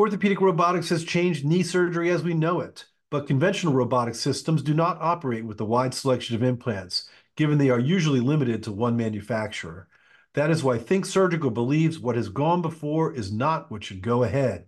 Orthopedic 0.00 0.40
robotics 0.40 0.88
has 0.88 1.04
changed 1.04 1.44
knee 1.44 1.62
surgery 1.62 2.08
as 2.08 2.22
we 2.22 2.32
know 2.32 2.60
it, 2.60 2.86
but 3.10 3.26
conventional 3.26 3.74
robotic 3.74 4.14
systems 4.14 4.62
do 4.62 4.72
not 4.72 4.96
operate 4.98 5.44
with 5.44 5.60
a 5.60 5.64
wide 5.66 5.92
selection 5.92 6.34
of 6.34 6.42
implants, 6.42 7.06
given 7.36 7.58
they 7.58 7.68
are 7.68 7.78
usually 7.78 8.20
limited 8.20 8.62
to 8.62 8.72
one 8.72 8.96
manufacturer. 8.96 9.88
That 10.32 10.50
is 10.50 10.64
why 10.64 10.78
Think 10.78 11.04
Surgical 11.04 11.50
believes 11.50 11.98
what 11.98 12.16
has 12.16 12.30
gone 12.30 12.62
before 12.62 13.12
is 13.12 13.30
not 13.30 13.70
what 13.70 13.84
should 13.84 14.00
go 14.00 14.22
ahead. 14.22 14.64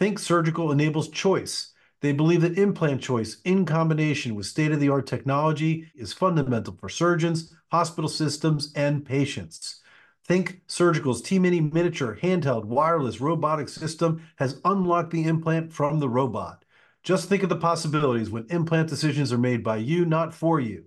Think 0.00 0.18
Surgical 0.18 0.72
enables 0.72 1.08
choice. 1.08 1.72
They 2.00 2.10
believe 2.10 2.40
that 2.40 2.58
implant 2.58 3.00
choice, 3.00 3.40
in 3.44 3.66
combination 3.66 4.34
with 4.34 4.46
state 4.46 4.72
of 4.72 4.80
the 4.80 4.88
art 4.88 5.06
technology, 5.06 5.88
is 5.94 6.12
fundamental 6.12 6.76
for 6.80 6.88
surgeons, 6.88 7.54
hospital 7.70 8.08
systems, 8.08 8.72
and 8.74 9.06
patients. 9.06 9.82
Think 10.26 10.62
Surgical's 10.66 11.20
T 11.20 11.38
Mini 11.38 11.60
miniature 11.60 12.18
handheld 12.22 12.64
wireless 12.64 13.20
robotic 13.20 13.68
system 13.68 14.26
has 14.36 14.60
unlocked 14.64 15.10
the 15.10 15.24
implant 15.24 15.72
from 15.72 16.00
the 16.00 16.08
robot. 16.08 16.64
Just 17.02 17.28
think 17.28 17.42
of 17.42 17.50
the 17.50 17.56
possibilities 17.56 18.30
when 18.30 18.46
implant 18.48 18.88
decisions 18.88 19.32
are 19.34 19.38
made 19.38 19.62
by 19.62 19.76
you, 19.76 20.06
not 20.06 20.32
for 20.34 20.58
you. 20.58 20.86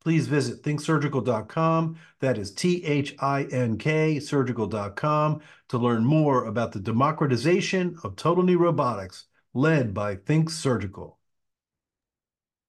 Please 0.00 0.26
visit 0.26 0.62
thinksurgical.com, 0.62 1.98
that 2.20 2.38
is 2.38 2.50
T 2.50 2.82
H 2.84 3.14
I 3.18 3.42
N 3.44 3.76
K 3.76 4.20
surgical.com, 4.20 5.42
to 5.68 5.76
learn 5.76 6.04
more 6.06 6.46
about 6.46 6.72
the 6.72 6.80
democratization 6.80 7.98
of 8.02 8.16
total 8.16 8.42
knee 8.42 8.54
robotics 8.54 9.26
led 9.52 9.92
by 9.92 10.16
Think 10.16 10.48
Surgical. 10.48 11.17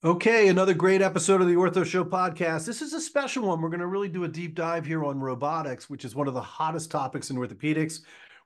Okay, 0.02 0.48
another 0.48 0.73
great 0.73 1.02
episode 1.02 1.41
of 1.41 1.48
the 1.48 1.55
Ortho 1.55 1.85
Show 1.85 2.05
podcast. 2.05 2.66
This 2.66 2.81
is 2.81 2.94
a 2.94 3.02
special 3.02 3.48
one. 3.48 3.59
We're 3.59 3.67
going 3.67 3.81
to 3.81 3.85
really 3.85 4.08
do 4.08 4.23
a 4.23 4.30
deep 4.30 4.55
dive 4.55 4.85
here 4.85 5.03
on 5.03 5.20
robotics, 5.20 5.89
which 5.89 6.05
is 6.05 6.16
one 6.16 6.30
of 6.30 6.34
the 6.34 6.41
hottest 6.41 6.89
topics 6.89 7.30
in 7.30 7.35
orthopedics. 7.35 7.99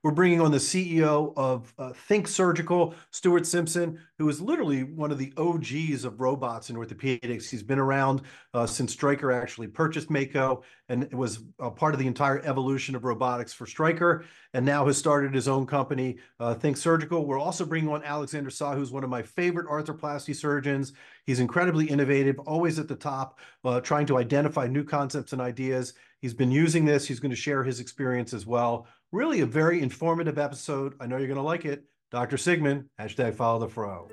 We're 0.04 0.10
bringing 0.10 0.42
on 0.42 0.50
the 0.50 0.58
CEO 0.58 1.32
of 1.34 1.72
uh, 1.78 1.94
Think 1.94 2.28
Surgical, 2.28 2.94
Stuart 3.10 3.46
Simpson, 3.46 3.98
who 4.18 4.28
is 4.28 4.38
literally 4.38 4.82
one 4.82 5.10
of 5.10 5.16
the 5.16 5.32
OGs 5.38 6.04
of 6.04 6.20
robots 6.20 6.68
in 6.68 6.76
orthopedics. 6.76 7.48
He's 7.48 7.62
been 7.62 7.78
around 7.78 8.20
uh, 8.52 8.66
since 8.66 8.92
Stryker 8.92 9.32
actually 9.32 9.66
purchased 9.66 10.10
Mako 10.10 10.62
and 10.90 11.10
was 11.14 11.44
a 11.58 11.70
part 11.70 11.94
of 11.94 12.00
the 12.00 12.06
entire 12.06 12.42
evolution 12.44 12.94
of 12.94 13.04
robotics 13.04 13.54
for 13.54 13.64
Stryker, 13.64 14.26
and 14.52 14.66
now 14.66 14.84
has 14.86 14.98
started 14.98 15.32
his 15.32 15.48
own 15.48 15.66
company, 15.66 16.18
uh, 16.38 16.52
Think 16.52 16.76
Surgical. 16.76 17.24
We're 17.24 17.40
also 17.40 17.64
bringing 17.64 17.88
on 17.88 18.04
Alexander 18.04 18.50
Sah, 18.50 18.74
who's 18.74 18.92
one 18.92 19.04
of 19.04 19.10
my 19.10 19.22
favorite 19.22 19.66
arthroplasty 19.68 20.36
surgeons. 20.36 20.92
He's 21.24 21.40
incredibly 21.40 21.86
innovative, 21.86 22.38
always 22.40 22.78
at 22.78 22.88
the 22.88 22.94
top, 22.94 23.38
uh, 23.64 23.80
trying 23.80 24.04
to 24.06 24.18
identify 24.18 24.66
new 24.66 24.84
concepts 24.84 25.32
and 25.32 25.40
ideas. 25.40 25.94
He's 26.20 26.34
been 26.34 26.50
using 26.50 26.84
this. 26.84 27.06
He's 27.06 27.20
going 27.20 27.30
to 27.30 27.36
share 27.36 27.64
his 27.64 27.80
experience 27.80 28.32
as 28.32 28.46
well. 28.46 28.86
Really 29.14 29.42
a 29.42 29.46
very 29.46 29.80
informative 29.80 30.38
episode. 30.38 30.94
I 30.98 31.06
know 31.06 31.18
you're 31.18 31.28
going 31.28 31.36
to 31.36 31.42
like 31.42 31.64
it. 31.64 31.84
Dr. 32.10 32.36
Sigman, 32.36 32.86
hashtag 33.00 33.36
follow 33.36 33.60
the 33.60 33.68
fro. 33.68 34.08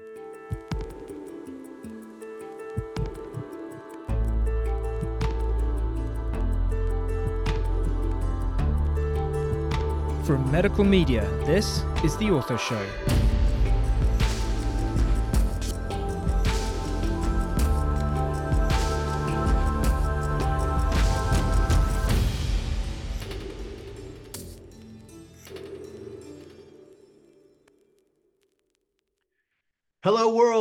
From 10.23 10.51
Medical 10.51 10.83
Media, 10.83 11.27
this 11.47 11.81
is 12.03 12.15
The 12.17 12.25
Ortho 12.25 12.59
Show. 12.59 13.20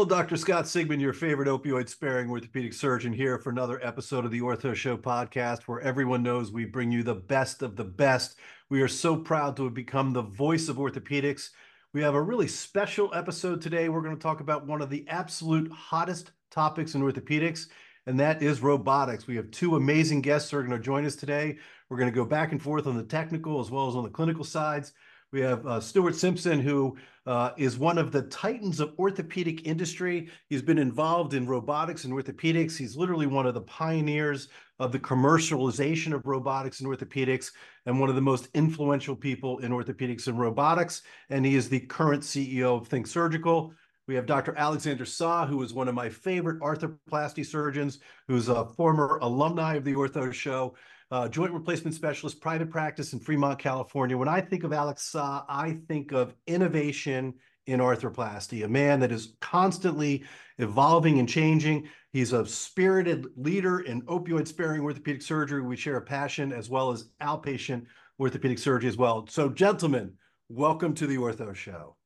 Hello. 0.00 0.08
Dr. 0.08 0.38
Scott 0.38 0.64
Sigman, 0.64 0.98
your 0.98 1.12
favorite 1.12 1.46
opioid 1.46 1.86
sparing 1.86 2.30
orthopedic 2.30 2.72
surgeon, 2.72 3.12
here 3.12 3.36
for 3.36 3.50
another 3.50 3.78
episode 3.84 4.24
of 4.24 4.30
the 4.30 4.40
Ortho 4.40 4.74
Show 4.74 4.96
podcast, 4.96 5.64
where 5.64 5.82
everyone 5.82 6.22
knows 6.22 6.50
we 6.50 6.64
bring 6.64 6.90
you 6.90 7.02
the 7.02 7.16
best 7.16 7.60
of 7.60 7.76
the 7.76 7.84
best. 7.84 8.38
We 8.70 8.80
are 8.80 8.88
so 8.88 9.14
proud 9.14 9.58
to 9.58 9.64
have 9.64 9.74
become 9.74 10.14
the 10.14 10.22
voice 10.22 10.70
of 10.70 10.78
orthopedics. 10.78 11.50
We 11.92 12.00
have 12.00 12.14
a 12.14 12.22
really 12.22 12.48
special 12.48 13.12
episode 13.12 13.60
today. 13.60 13.90
We're 13.90 14.00
going 14.00 14.16
to 14.16 14.22
talk 14.22 14.40
about 14.40 14.66
one 14.66 14.80
of 14.80 14.88
the 14.88 15.06
absolute 15.06 15.70
hottest 15.70 16.30
topics 16.50 16.94
in 16.94 17.02
orthopedics, 17.02 17.66
and 18.06 18.18
that 18.20 18.42
is 18.42 18.62
robotics. 18.62 19.26
We 19.26 19.36
have 19.36 19.50
two 19.50 19.76
amazing 19.76 20.22
guests 20.22 20.50
who 20.50 20.56
are 20.56 20.62
going 20.62 20.78
to 20.78 20.82
join 20.82 21.04
us 21.04 21.14
today. 21.14 21.58
We're 21.90 21.98
going 21.98 22.10
to 22.10 22.16
go 22.16 22.24
back 22.24 22.52
and 22.52 22.62
forth 22.62 22.86
on 22.86 22.96
the 22.96 23.02
technical 23.02 23.60
as 23.60 23.70
well 23.70 23.86
as 23.86 23.94
on 23.94 24.04
the 24.04 24.08
clinical 24.08 24.44
sides. 24.44 24.94
We 25.32 25.40
have 25.42 25.64
uh, 25.64 25.78
Stuart 25.78 26.16
Simpson, 26.16 26.60
who 26.60 26.96
uh, 27.24 27.50
is 27.56 27.78
one 27.78 27.98
of 27.98 28.10
the 28.10 28.22
titans 28.22 28.80
of 28.80 28.98
orthopedic 28.98 29.64
industry. 29.64 30.28
He's 30.48 30.62
been 30.62 30.78
involved 30.78 31.34
in 31.34 31.46
robotics 31.46 32.02
and 32.04 32.12
orthopedics. 32.12 32.76
He's 32.76 32.96
literally 32.96 33.28
one 33.28 33.46
of 33.46 33.54
the 33.54 33.60
pioneers 33.60 34.48
of 34.80 34.90
the 34.90 34.98
commercialization 34.98 36.12
of 36.12 36.26
robotics 36.26 36.80
and 36.80 36.88
orthopedics 36.88 37.52
and 37.86 38.00
one 38.00 38.08
of 38.08 38.16
the 38.16 38.20
most 38.20 38.48
influential 38.54 39.14
people 39.14 39.58
in 39.58 39.70
orthopedics 39.70 40.26
and 40.26 40.40
robotics. 40.40 41.02
And 41.28 41.46
he 41.46 41.54
is 41.54 41.68
the 41.68 41.80
current 41.80 42.24
CEO 42.24 42.80
of 42.80 42.88
Think 42.88 43.06
Surgical. 43.06 43.72
We 44.08 44.16
have 44.16 44.26
Dr. 44.26 44.56
Alexander 44.56 45.04
Sah, 45.04 45.46
who 45.46 45.62
is 45.62 45.72
one 45.72 45.86
of 45.86 45.94
my 45.94 46.08
favorite 46.08 46.58
arthroplasty 46.60 47.46
surgeons, 47.46 48.00
who's 48.26 48.48
a 48.48 48.64
former 48.64 49.20
alumni 49.22 49.74
of 49.74 49.84
the 49.84 49.94
Ortho 49.94 50.32
Show 50.32 50.74
uh, 51.10 51.28
joint 51.28 51.52
replacement 51.52 51.94
specialist, 51.94 52.40
private 52.40 52.70
practice 52.70 53.12
in 53.12 53.20
Fremont, 53.20 53.58
California. 53.58 54.16
When 54.16 54.28
I 54.28 54.40
think 54.40 54.64
of 54.64 54.72
Alex 54.72 55.02
Sah, 55.02 55.44
I 55.48 55.78
think 55.88 56.12
of 56.12 56.34
innovation 56.46 57.34
in 57.66 57.80
arthroplasty, 57.80 58.64
a 58.64 58.68
man 58.68 59.00
that 59.00 59.12
is 59.12 59.34
constantly 59.40 60.24
evolving 60.58 61.18
and 61.18 61.28
changing. 61.28 61.88
He's 62.12 62.32
a 62.32 62.46
spirited 62.46 63.26
leader 63.36 63.80
in 63.80 64.02
opioid 64.02 64.46
sparing 64.46 64.80
orthopedic 64.82 65.22
surgery. 65.22 65.62
We 65.62 65.76
share 65.76 65.96
a 65.96 66.02
passion 66.02 66.52
as 66.52 66.70
well 66.70 66.90
as 66.90 67.10
outpatient 67.20 67.86
orthopedic 68.18 68.58
surgery 68.58 68.88
as 68.88 68.96
well. 68.96 69.26
So, 69.28 69.48
gentlemen, 69.48 70.14
welcome 70.48 70.94
to 70.94 71.06
the 71.06 71.16
Ortho 71.16 71.54
Show. 71.54 71.96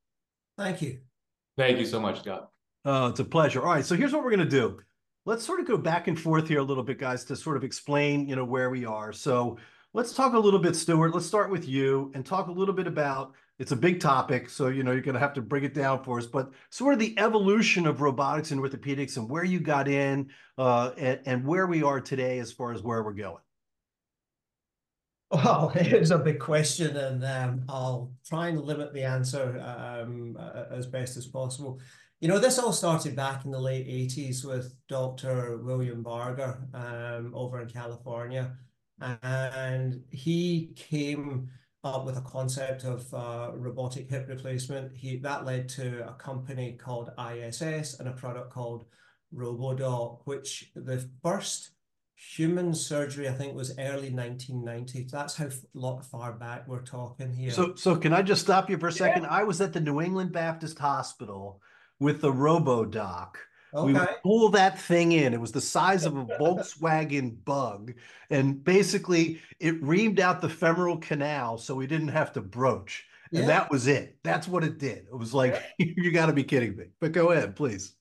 Thank 0.58 0.82
you. 0.82 1.00
Thank 1.56 1.78
you 1.78 1.86
so 1.86 2.00
much, 2.00 2.20
Scott. 2.20 2.50
Oh, 2.84 3.06
it's 3.06 3.20
a 3.20 3.24
pleasure. 3.24 3.62
All 3.62 3.72
right, 3.72 3.84
so 3.84 3.96
here's 3.96 4.12
what 4.12 4.22
we're 4.22 4.30
going 4.30 4.40
to 4.40 4.44
do 4.46 4.80
let's 5.24 5.44
sort 5.44 5.60
of 5.60 5.66
go 5.66 5.76
back 5.76 6.08
and 6.08 6.20
forth 6.20 6.48
here 6.48 6.58
a 6.58 6.62
little 6.62 6.82
bit, 6.82 6.98
guys, 6.98 7.24
to 7.24 7.36
sort 7.36 7.56
of 7.56 7.64
explain, 7.64 8.28
you 8.28 8.36
know, 8.36 8.44
where 8.44 8.70
we 8.70 8.84
are. 8.84 9.12
So 9.12 9.58
let's 9.92 10.12
talk 10.12 10.34
a 10.34 10.38
little 10.38 10.60
bit, 10.60 10.76
Stuart. 10.76 11.14
Let's 11.14 11.26
start 11.26 11.50
with 11.50 11.66
you 11.66 12.10
and 12.14 12.24
talk 12.24 12.48
a 12.48 12.52
little 12.52 12.74
bit 12.74 12.86
about 12.86 13.34
it's 13.58 13.72
a 13.72 13.76
big 13.76 14.00
topic, 14.00 14.50
so 14.50 14.66
you 14.66 14.82
know 14.82 14.90
you're 14.90 15.00
going 15.00 15.14
to 15.14 15.20
have 15.20 15.34
to 15.34 15.40
break 15.40 15.62
it 15.62 15.74
down 15.74 16.02
for 16.02 16.18
us. 16.18 16.26
But 16.26 16.50
sort 16.70 16.92
of 16.92 16.98
the 16.98 17.16
evolution 17.18 17.86
of 17.86 18.00
robotics 18.00 18.50
and 18.50 18.60
orthopedics 18.60 19.16
and 19.16 19.30
where 19.30 19.44
you 19.44 19.60
got 19.60 19.86
in, 19.86 20.30
uh, 20.58 20.90
and, 20.98 21.20
and 21.24 21.46
where 21.46 21.68
we 21.68 21.82
are 21.82 22.00
today 22.00 22.40
as 22.40 22.50
far 22.50 22.72
as 22.72 22.82
where 22.82 23.04
we're 23.04 23.12
going. 23.12 23.38
Well, 25.30 25.72
it's 25.76 26.10
a 26.10 26.18
big 26.18 26.40
question, 26.40 26.96
and 26.96 27.24
um, 27.24 27.64
I'll 27.68 28.12
try 28.28 28.48
and 28.48 28.60
limit 28.60 28.92
the 28.92 29.04
answer 29.04 29.60
um, 29.64 30.36
as 30.70 30.86
best 30.86 31.16
as 31.16 31.26
possible. 31.26 31.80
You 32.24 32.30
know, 32.30 32.38
this 32.38 32.58
all 32.58 32.72
started 32.72 33.14
back 33.14 33.44
in 33.44 33.50
the 33.50 33.60
late 33.60 33.86
80s 33.86 34.46
with 34.46 34.74
Dr. 34.88 35.58
William 35.58 36.02
Bargar 36.02 36.56
um, 36.72 37.34
over 37.34 37.60
in 37.60 37.68
California. 37.68 38.56
And 38.98 40.02
he 40.10 40.72
came 40.74 41.50
up 41.84 42.06
with 42.06 42.16
a 42.16 42.22
concept 42.22 42.84
of 42.84 43.12
uh, 43.12 43.50
robotic 43.52 44.08
hip 44.08 44.26
replacement. 44.26 44.96
He 44.96 45.18
That 45.18 45.44
led 45.44 45.68
to 45.70 46.08
a 46.08 46.14
company 46.14 46.78
called 46.82 47.10
ISS 47.18 48.00
and 48.00 48.08
a 48.08 48.12
product 48.12 48.50
called 48.50 48.86
RoboDoc, 49.36 50.22
which 50.24 50.72
the 50.74 51.06
first 51.22 51.72
human 52.16 52.72
surgery, 52.72 53.28
I 53.28 53.32
think, 53.32 53.54
was 53.54 53.78
early 53.78 54.10
1990s. 54.10 55.10
That's 55.10 55.36
how 55.36 55.48
lot 55.74 56.06
far 56.06 56.32
back 56.32 56.66
we're 56.66 56.86
talking 56.86 57.34
here. 57.34 57.50
So, 57.50 57.74
so 57.74 57.96
can 57.96 58.14
I 58.14 58.22
just 58.22 58.40
stop 58.40 58.70
you 58.70 58.78
for 58.78 58.88
a 58.88 58.92
second? 58.92 59.24
Yeah. 59.24 59.28
I 59.28 59.44
was 59.44 59.60
at 59.60 59.74
the 59.74 59.80
New 59.82 60.00
England 60.00 60.32
Baptist 60.32 60.78
Hospital 60.78 61.60
with 62.00 62.20
the 62.20 62.32
RoboDoc. 62.32 63.34
Okay. 63.74 63.86
We 63.86 63.92
would 63.92 64.08
pull 64.22 64.48
that 64.50 64.80
thing 64.80 65.12
in. 65.12 65.34
It 65.34 65.40
was 65.40 65.52
the 65.52 65.60
size 65.60 66.04
of 66.04 66.16
a 66.16 66.24
Volkswagen 66.40 67.44
bug. 67.44 67.94
And 68.30 68.62
basically, 68.62 69.40
it 69.58 69.82
reamed 69.82 70.20
out 70.20 70.40
the 70.40 70.48
femoral 70.48 70.98
canal 70.98 71.58
so 71.58 71.74
we 71.74 71.86
didn't 71.86 72.08
have 72.08 72.32
to 72.34 72.40
broach. 72.40 73.04
And 73.32 73.48
that 73.48 73.70
was 73.70 73.88
it. 73.88 74.16
That's 74.22 74.46
what 74.46 74.62
it 74.62 74.78
did. 74.78 75.06
It 75.10 75.16
was 75.16 75.34
like, 75.34 75.60
yeah. 75.78 75.86
you 75.96 76.12
got 76.12 76.26
to 76.26 76.32
be 76.32 76.44
kidding 76.44 76.76
me. 76.76 76.84
But 77.00 77.12
go 77.12 77.32
ahead, 77.32 77.56
please. 77.56 77.94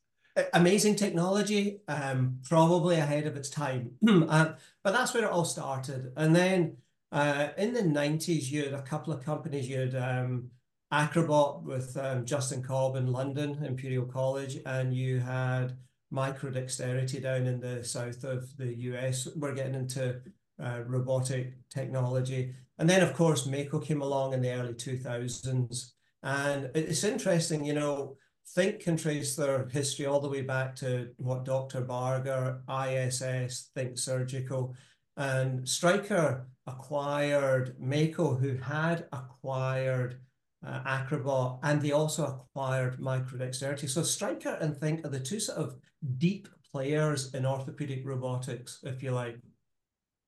Amazing 0.53 0.95
technology, 0.95 1.81
um, 1.87 2.39
probably 2.47 2.97
ahead 2.97 3.27
of 3.27 3.35
its 3.35 3.49
time. 3.49 3.91
uh, 4.07 4.53
but 4.83 4.93
that's 4.93 5.13
where 5.13 5.23
it 5.23 5.31
all 5.31 5.45
started. 5.45 6.11
And 6.17 6.35
then 6.35 6.77
uh, 7.11 7.49
in 7.57 7.73
the 7.73 7.81
90s, 7.81 8.49
you 8.49 8.63
had 8.63 8.73
a 8.73 8.81
couple 8.81 9.13
of 9.13 9.23
companies. 9.23 9.67
You 9.67 9.79
had 9.79 9.95
um, 9.95 10.49
Acrobot 10.93 11.63
with 11.63 11.97
um, 11.97 12.23
Justin 12.23 12.61
Cobb 12.61 12.95
in 12.95 13.07
London, 13.07 13.63
Imperial 13.65 14.05
College, 14.05 14.59
and 14.67 14.93
you 14.93 15.19
had 15.19 15.75
Microdexterity 16.13 17.21
down 17.21 17.47
in 17.47 17.59
the 17.59 17.83
south 17.83 18.23
of 18.23 18.55
the 18.57 18.75
US. 18.75 19.27
We're 19.35 19.55
getting 19.55 19.73
into 19.73 20.21
uh, 20.61 20.81
robotic 20.85 21.53
technology. 21.69 22.53
And 22.77 22.87
then, 22.87 23.01
of 23.01 23.15
course, 23.15 23.47
Mako 23.47 23.79
came 23.79 24.03
along 24.03 24.33
in 24.33 24.41
the 24.41 24.51
early 24.51 24.75
2000s. 24.75 25.93
And 26.21 26.69
it's 26.75 27.03
interesting, 27.03 27.65
you 27.65 27.73
know, 27.73 28.17
Think 28.55 28.81
can 28.81 28.97
trace 28.97 29.35
their 29.35 29.67
history 29.69 30.05
all 30.05 30.19
the 30.19 30.29
way 30.29 30.41
back 30.41 30.75
to 30.75 31.09
what 31.17 31.45
Dr. 31.45 31.81
Bargar, 31.81 32.61
ISS, 32.69 33.71
Think 33.73 33.97
Surgical, 33.97 34.75
and 35.15 35.67
Stryker 35.67 36.45
acquired 36.67 37.75
Mako, 37.79 38.35
who 38.35 38.57
had 38.57 39.07
acquired 39.13 40.19
uh, 40.65 40.81
Acrobot, 40.85 41.59
and 41.63 41.81
they 41.81 41.91
also 41.91 42.47
acquired 42.55 42.99
Microdexterity. 42.99 43.89
So 43.89 44.03
Stryker 44.03 44.57
and 44.61 44.77
Think 44.77 45.05
are 45.05 45.09
the 45.09 45.19
two 45.19 45.39
sort 45.39 45.57
of 45.57 45.75
deep 46.17 46.47
players 46.71 47.33
in 47.33 47.45
orthopedic 47.45 48.05
robotics, 48.05 48.79
if 48.83 49.03
you 49.03 49.11
like. 49.11 49.37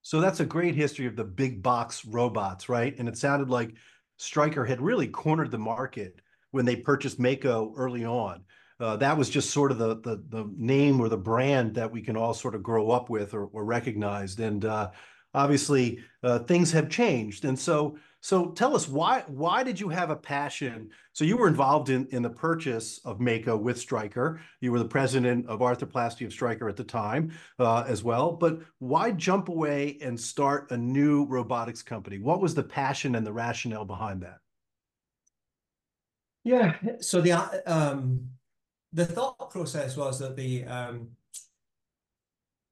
So 0.02 0.22
that's 0.22 0.40
a 0.40 0.46
great 0.46 0.76
history 0.76 1.08
of 1.08 1.16
the 1.16 1.24
big 1.24 1.64
box 1.64 2.06
robots, 2.06 2.70
right? 2.70 2.96
And 3.00 3.10
it 3.10 3.18
sounded 3.18 3.50
like 3.50 3.74
Stryker 4.18 4.64
had 4.64 4.80
really 4.80 5.08
cornered 5.08 5.52
the 5.52 5.58
market 5.58 6.22
when 6.52 6.66
they 6.66 6.76
purchased 6.76 7.20
Mako 7.20 7.74
early 7.76 8.06
on. 8.06 8.44
Uh, 8.80 8.98
that 8.98 9.18
was 9.18 9.30
just 9.30 9.52
sort 9.52 9.72
of 9.72 9.78
the, 9.78 9.96
the, 10.02 10.24
the 10.30 10.52
name 10.58 11.00
or 11.00 11.10
the 11.10 11.18
brand 11.18 11.74
that 11.76 11.92
we 11.92 12.02
can 12.02 12.18
all 12.18 12.34
sort 12.34 12.56
of 12.56 12.62
grow 12.62 12.92
up 12.92 13.10
with 13.10 13.34
or, 13.34 13.46
or 13.46 13.66
recognized. 13.66 14.40
And 14.40 14.66
uh, 14.66 14.92
obviously, 15.34 16.00
uh, 16.24 16.40
things 16.40 16.72
have 16.74 16.90
changed. 16.90 17.46
And 17.46 17.58
so 17.58 17.98
so 18.26 18.48
tell 18.48 18.76
us 18.76 18.90
why 18.90 19.24
why 19.28 19.62
did 19.62 19.80
you 19.80 19.88
have 19.90 20.10
a 20.10 20.16
passion? 20.16 20.90
So 21.14 21.24
you 21.24 21.38
were 21.38 21.48
involved 21.48 21.90
in 21.90 22.08
in 22.08 22.24
the 22.24 22.30
purchase 22.32 23.00
of 23.06 23.20
Mako 23.20 23.56
with 23.56 23.80
Stryker. 23.80 24.42
You 24.62 24.72
were 24.72 24.80
the 24.80 24.88
president 24.88 25.46
of 25.46 25.60
arthroplasty 25.60 26.26
of 26.26 26.34
Stryker 26.34 26.68
at 26.68 26.76
the 26.76 26.84
time 26.84 27.34
uh, 27.60 27.84
as 27.88 28.04
well. 28.04 28.32
But 28.32 28.62
why 28.80 29.12
jump 29.12 29.48
away 29.48 30.00
and 30.02 30.20
start 30.20 30.72
a 30.72 30.78
new 30.78 31.26
robotics 31.26 31.84
company? 31.84 32.18
What 32.18 32.42
was 32.42 32.56
the 32.56 32.64
passion 32.64 33.14
and 33.14 33.28
the 33.28 33.32
rationale 33.32 33.86
behind 33.86 34.24
that? 34.24 34.40
Yeah. 36.44 36.78
So 37.02 37.22
the 37.22 37.34
um, 37.72 38.28
the 38.92 39.06
thought 39.06 39.52
process 39.52 39.96
was 39.96 40.18
that 40.18 40.36
the 40.36 40.66
um, 40.66 41.10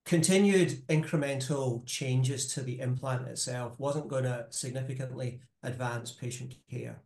continued 0.06 0.86
incremental 0.88 1.86
changes 1.86 2.48
to 2.54 2.62
the 2.62 2.80
implant 2.80 3.28
itself 3.28 3.80
wasn't 3.80 4.10
going 4.10 4.26
to 4.26 4.48
significantly 4.50 5.40
advance 5.64 6.12
patient 6.12 6.56
care. 6.70 7.02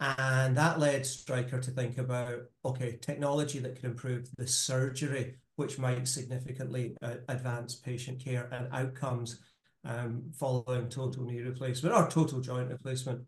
And 0.00 0.56
that 0.56 0.78
led 0.78 1.04
Stryker 1.04 1.60
to 1.60 1.70
think 1.70 1.98
about, 1.98 2.40
okay, 2.64 2.98
technology 3.02 3.58
that 3.58 3.76
could 3.76 3.84
improve 3.84 4.28
the 4.36 4.46
surgery, 4.46 5.34
which 5.56 5.78
might 5.78 6.08
significantly 6.08 6.96
uh, 7.02 7.16
advance 7.28 7.74
patient 7.74 8.24
care 8.24 8.48
and 8.50 8.68
outcomes 8.72 9.40
um, 9.84 10.22
following 10.34 10.88
total 10.88 11.24
knee 11.24 11.40
replacement 11.40 11.94
or 11.94 12.08
total 12.08 12.40
joint 12.40 12.70
replacement. 12.70 13.22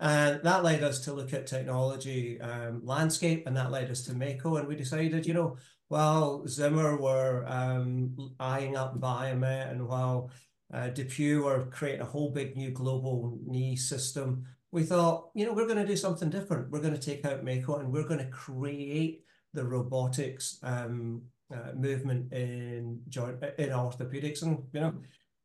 And 0.00 0.42
that 0.42 0.64
led 0.64 0.82
us 0.82 1.00
to 1.04 1.12
look 1.12 1.32
at 1.32 1.46
technology 1.46 2.40
um, 2.40 2.80
landscape, 2.84 3.46
and 3.46 3.56
that 3.56 3.70
led 3.70 3.90
us 3.90 4.02
to 4.02 4.14
Mako. 4.14 4.56
And 4.56 4.68
we 4.68 4.76
decided, 4.76 5.26
you 5.26 5.34
know, 5.34 5.56
while 5.88 6.46
Zimmer 6.46 6.96
were 6.96 7.44
um, 7.46 8.16
eyeing 8.40 8.76
up 8.76 9.00
Biomet 9.00 9.70
and 9.70 9.86
while 9.86 10.30
uh, 10.72 10.88
DePuy 10.88 11.42
were 11.42 11.66
creating 11.66 12.00
a 12.00 12.06
whole 12.06 12.30
big 12.30 12.56
new 12.56 12.70
global 12.70 13.38
knee 13.46 13.76
system, 13.76 14.44
we 14.72 14.82
thought, 14.82 15.30
you 15.34 15.46
know, 15.46 15.52
we're 15.52 15.66
going 15.66 15.78
to 15.78 15.86
do 15.86 15.96
something 15.96 16.28
different. 16.28 16.70
We're 16.70 16.80
going 16.80 16.94
to 16.94 17.00
take 17.00 17.24
out 17.24 17.44
Mako 17.44 17.76
and 17.76 17.92
we're 17.92 18.08
going 18.08 18.18
to 18.18 18.30
create 18.30 19.22
the 19.54 19.64
robotics 19.64 20.58
um, 20.62 21.22
uh, 21.52 21.72
movement 21.74 22.32
in 22.32 23.00
joint 23.08 23.42
in 23.58 23.70
orthopedics. 23.70 24.42
And 24.42 24.58
you 24.72 24.80
know, 24.80 24.94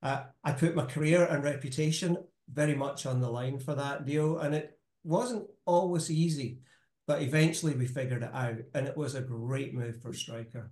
uh, 0.02 0.24
I 0.44 0.52
put 0.52 0.76
my 0.76 0.86
career 0.86 1.26
and 1.26 1.44
reputation 1.44 2.18
very 2.52 2.76
much 2.76 3.06
on 3.06 3.22
the 3.22 3.30
line 3.30 3.60
for 3.60 3.76
that 3.76 4.06
deal, 4.06 4.40
and 4.40 4.54
it 4.54 4.78
wasn't 5.04 5.46
always 5.66 6.12
easy. 6.12 6.60
But 7.08 7.22
eventually 7.22 7.76
we 7.76 7.88
figured 7.88 8.24
it 8.24 8.32
out, 8.34 8.56
and 8.74 8.88
it 8.88 8.96
was 8.96 9.16
a 9.16 9.22
great 9.22 9.74
move 9.74 10.02
for 10.02 10.14
Stryker. 10.14 10.72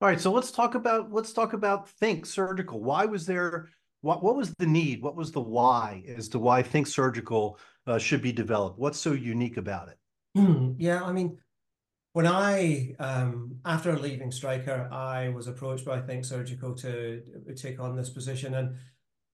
All 0.00 0.08
right, 0.08 0.20
so 0.20 0.32
let's 0.32 0.50
talk 0.50 0.74
about 0.74 1.12
let's 1.12 1.32
talk 1.32 1.52
about 1.52 1.88
Think 1.88 2.26
Surgical. 2.26 2.82
Why 2.82 3.06
was 3.06 3.26
there? 3.26 3.68
What 4.02 4.22
what 4.22 4.36
was 4.36 4.52
the 4.58 4.66
need? 4.66 5.02
What 5.02 5.16
was 5.16 5.32
the 5.32 5.40
why 5.40 6.04
as 6.08 6.28
to 6.30 6.38
why 6.38 6.62
Think 6.62 6.86
Surgical 6.86 7.58
uh, 7.86 7.98
should 7.98 8.20
be 8.20 8.32
developed? 8.32 8.78
What's 8.78 8.98
so 8.98 9.12
unique 9.12 9.56
about 9.56 9.88
it? 9.88 9.98
yeah, 10.78 11.02
I 11.02 11.12
mean, 11.12 11.38
when 12.12 12.26
I 12.26 12.94
um, 12.98 13.56
after 13.64 13.96
leaving 13.98 14.30
Stryker, 14.30 14.88
I 14.92 15.30
was 15.30 15.46
approached 15.46 15.84
by 15.84 16.00
Think 16.00 16.24
Surgical 16.24 16.74
to 16.76 17.22
take 17.56 17.80
on 17.80 17.96
this 17.96 18.10
position, 18.10 18.54
and 18.54 18.76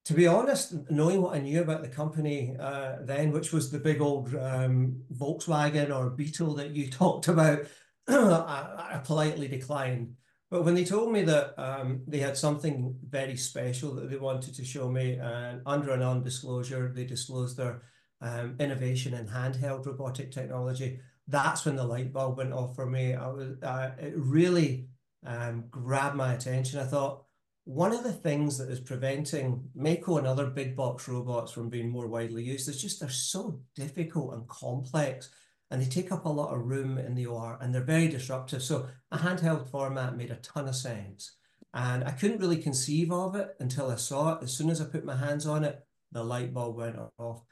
to 0.06 0.14
be 0.14 0.26
honest, 0.26 0.74
knowing 0.90 1.20
what 1.20 1.34
I 1.34 1.40
knew 1.40 1.60
about 1.60 1.82
the 1.82 1.88
company 1.88 2.56
uh, 2.58 2.96
then, 3.02 3.32
which 3.32 3.52
was 3.52 3.70
the 3.70 3.78
big 3.78 4.00
old 4.00 4.34
um, 4.34 5.02
Volkswagen 5.12 5.94
or 5.94 6.10
Beetle 6.10 6.54
that 6.54 6.70
you 6.70 6.90
talked 6.90 7.28
about, 7.28 7.60
I, 8.08 8.94
I, 8.94 9.00
politely 9.04 9.48
declined. 9.48 10.14
But 10.50 10.64
when 10.64 10.74
they 10.74 10.84
told 10.84 11.12
me 11.12 11.22
that 11.22 11.54
um, 11.58 12.02
they 12.08 12.18
had 12.18 12.36
something 12.36 12.96
very 13.08 13.36
special 13.36 13.94
that 13.94 14.10
they 14.10 14.16
wanted 14.16 14.54
to 14.54 14.64
show 14.64 14.88
me, 14.90 15.14
and 15.14 15.60
under 15.64 15.92
a 15.92 15.96
non-disclosure, 15.96 16.92
they 16.94 17.04
disclosed 17.04 17.56
their 17.56 17.82
um, 18.20 18.56
innovation 18.58 19.14
in 19.14 19.28
handheld 19.28 19.86
robotic 19.86 20.32
technology. 20.32 20.98
That's 21.28 21.64
when 21.64 21.76
the 21.76 21.84
light 21.84 22.12
bulb 22.12 22.38
went 22.38 22.52
off 22.52 22.74
for 22.74 22.86
me. 22.86 23.14
I 23.14 23.28
was, 23.28 23.62
uh, 23.62 23.90
it 23.98 24.14
really 24.16 24.88
um, 25.24 25.66
grabbed 25.70 26.16
my 26.16 26.34
attention. 26.34 26.80
I 26.80 26.84
thought, 26.84 27.24
one 27.64 27.92
of 27.92 28.02
the 28.02 28.12
things 28.12 28.58
that 28.58 28.70
is 28.70 28.80
preventing 28.80 29.62
Mako 29.74 30.18
and 30.18 30.26
other 30.26 30.46
big 30.46 30.74
box 30.74 31.06
robots 31.08 31.52
from 31.52 31.68
being 31.68 31.90
more 31.90 32.08
widely 32.08 32.42
used 32.42 32.68
is 32.68 32.80
just 32.80 33.00
they're 33.00 33.10
so 33.10 33.60
difficult 33.76 34.34
and 34.34 34.48
complex 34.48 35.30
and 35.70 35.80
they 35.80 35.86
take 35.86 36.10
up 36.10 36.24
a 36.24 36.28
lot 36.28 36.52
of 36.52 36.66
room 36.66 36.98
in 36.98 37.14
the 37.14 37.26
OR 37.26 37.58
and 37.60 37.72
they're 37.72 37.84
very 37.84 38.08
disruptive. 38.08 38.62
So 38.62 38.88
a 39.12 39.18
handheld 39.18 39.70
format 39.70 40.16
made 40.16 40.30
a 40.30 40.36
ton 40.36 40.68
of 40.68 40.74
sense. 40.74 41.36
And 41.72 42.02
I 42.02 42.10
couldn't 42.10 42.40
really 42.40 42.56
conceive 42.60 43.12
of 43.12 43.36
it 43.36 43.50
until 43.60 43.90
I 43.90 43.96
saw 43.96 44.34
it. 44.34 44.42
As 44.42 44.52
soon 44.56 44.70
as 44.70 44.80
I 44.80 44.86
put 44.86 45.04
my 45.04 45.14
hands 45.14 45.46
on 45.46 45.62
it, 45.62 45.78
the 46.10 46.24
light 46.24 46.52
bulb 46.52 46.76
went 46.76 46.96
off. 47.18 47.42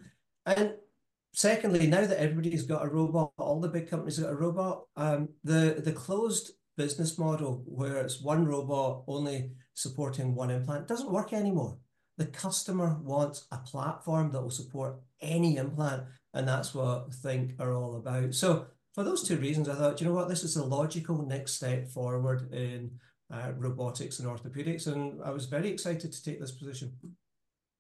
And 0.45 0.75
secondly, 1.33 1.87
now 1.87 2.05
that 2.05 2.19
everybody's 2.19 2.65
got 2.65 2.85
a 2.85 2.89
robot, 2.89 3.33
all 3.39 3.61
the 3.61 3.69
big 3.69 3.89
companies 3.89 4.19
got 4.19 4.33
a 4.33 4.37
robot, 4.37 4.83
um, 4.97 5.29
the, 5.45 5.81
the 5.85 5.93
closed 5.93 6.51
business 6.77 7.19
model 7.19 7.63
where 7.67 7.99
it's 7.99 8.21
one 8.21 8.45
robot 8.45 9.05
only 9.07 9.53
supporting 9.79 10.35
one 10.35 10.51
implant 10.51 10.89
doesn't 10.89 11.13
work 11.13 11.33
anymore. 11.33 11.79
The 12.17 12.27
customer 12.27 12.99
wants 13.01 13.47
a 13.53 13.59
platform 13.59 14.33
that 14.33 14.43
will 14.43 14.51
support 14.51 14.97
any 15.21 15.57
implant, 15.57 16.03
and 16.35 16.49
that's 16.49 16.75
what 16.75 17.15
Think 17.15 17.55
are 17.61 17.73
all 17.73 17.97
about. 17.97 18.35
So 18.35 18.67
for 18.93 19.05
those 19.05 19.23
two 19.23 19.37
reasons, 19.37 19.69
I 19.69 19.77
thought, 19.77 20.01
you 20.01 20.09
know 20.09 20.15
what, 20.15 20.29
this 20.29 20.43
is 20.43 20.57
a 20.57 20.65
logical 20.65 21.25
next 21.25 21.53
step 21.53 21.87
forward 21.87 22.53
in 22.53 22.91
uh, 23.33 23.53
robotics 23.57 24.19
and 24.19 24.29
orthopedics, 24.29 24.89
and 24.89 25.23
I 25.23 25.31
was 25.31 25.47
very 25.47 25.69
excited 25.69 26.13
to 26.13 26.23
take 26.25 26.41
this 26.41 26.51
position. 26.51 26.93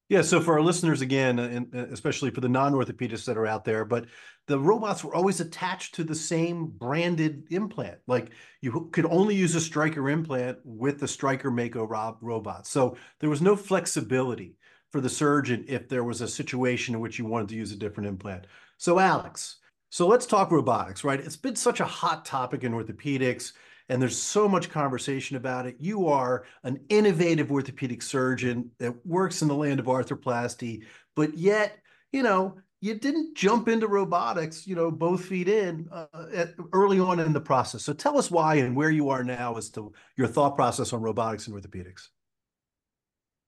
Yeah, 0.08 0.22
so 0.22 0.40
for 0.40 0.54
our 0.54 0.62
listeners 0.62 1.02
again, 1.02 1.38
uh, 1.38 1.42
and 1.42 1.74
uh, 1.74 1.86
especially 1.92 2.30
for 2.30 2.40
the 2.40 2.48
non-orthopedists 2.48 3.26
that 3.26 3.36
are 3.36 3.46
out 3.46 3.66
there, 3.66 3.84
but 3.84 4.06
the 4.46 4.58
robots 4.58 5.04
were 5.04 5.14
always 5.14 5.40
attached 5.40 5.94
to 5.96 6.04
the 6.04 6.14
same 6.14 6.66
branded 6.66 7.44
implant. 7.50 7.98
Like 8.06 8.30
you 8.62 8.88
could 8.90 9.04
only 9.04 9.34
use 9.34 9.54
a 9.54 9.60
Stryker 9.60 10.08
implant 10.08 10.58
with 10.64 10.98
the 10.98 11.08
Stryker 11.08 11.50
Mako 11.50 11.84
Rob 11.84 12.16
robot. 12.22 12.66
So 12.66 12.96
there 13.20 13.28
was 13.28 13.42
no 13.42 13.54
flexibility 13.54 14.56
for 14.90 15.02
the 15.02 15.10
surgeon 15.10 15.66
if 15.68 15.90
there 15.90 16.04
was 16.04 16.22
a 16.22 16.28
situation 16.28 16.94
in 16.94 17.00
which 17.02 17.18
you 17.18 17.26
wanted 17.26 17.50
to 17.50 17.56
use 17.56 17.72
a 17.72 17.76
different 17.76 18.08
implant. 18.08 18.46
So 18.78 18.98
Alex, 18.98 19.56
so 19.90 20.06
let's 20.06 20.24
talk 20.24 20.50
robotics, 20.50 21.04
right? 21.04 21.20
It's 21.20 21.36
been 21.36 21.56
such 21.56 21.80
a 21.80 21.84
hot 21.84 22.24
topic 22.24 22.64
in 22.64 22.72
orthopedics 22.72 23.52
and 23.88 24.00
there's 24.00 24.18
so 24.18 24.48
much 24.48 24.70
conversation 24.70 25.36
about 25.36 25.66
it. 25.66 25.76
You 25.78 26.08
are 26.08 26.44
an 26.62 26.80
innovative 26.88 27.50
orthopedic 27.50 28.02
surgeon 28.02 28.70
that 28.78 28.94
works 29.06 29.42
in 29.42 29.48
the 29.48 29.54
land 29.54 29.80
of 29.80 29.86
arthroplasty, 29.86 30.84
but 31.16 31.36
yet, 31.36 31.78
you 32.12 32.22
know, 32.22 32.58
you 32.80 32.94
didn't 32.94 33.36
jump 33.36 33.66
into 33.66 33.88
robotics, 33.88 34.66
you 34.66 34.76
know, 34.76 34.90
both 34.90 35.24
feet 35.24 35.48
in 35.48 35.88
uh, 35.90 36.06
at, 36.32 36.54
early 36.72 37.00
on 37.00 37.18
in 37.18 37.32
the 37.32 37.40
process. 37.40 37.82
So 37.82 37.92
tell 37.92 38.16
us 38.18 38.30
why 38.30 38.56
and 38.56 38.76
where 38.76 38.90
you 38.90 39.08
are 39.08 39.24
now 39.24 39.56
as 39.56 39.68
to 39.70 39.92
your 40.16 40.28
thought 40.28 40.54
process 40.54 40.92
on 40.92 41.02
robotics 41.02 41.48
and 41.48 41.56
orthopedics. 41.56 42.08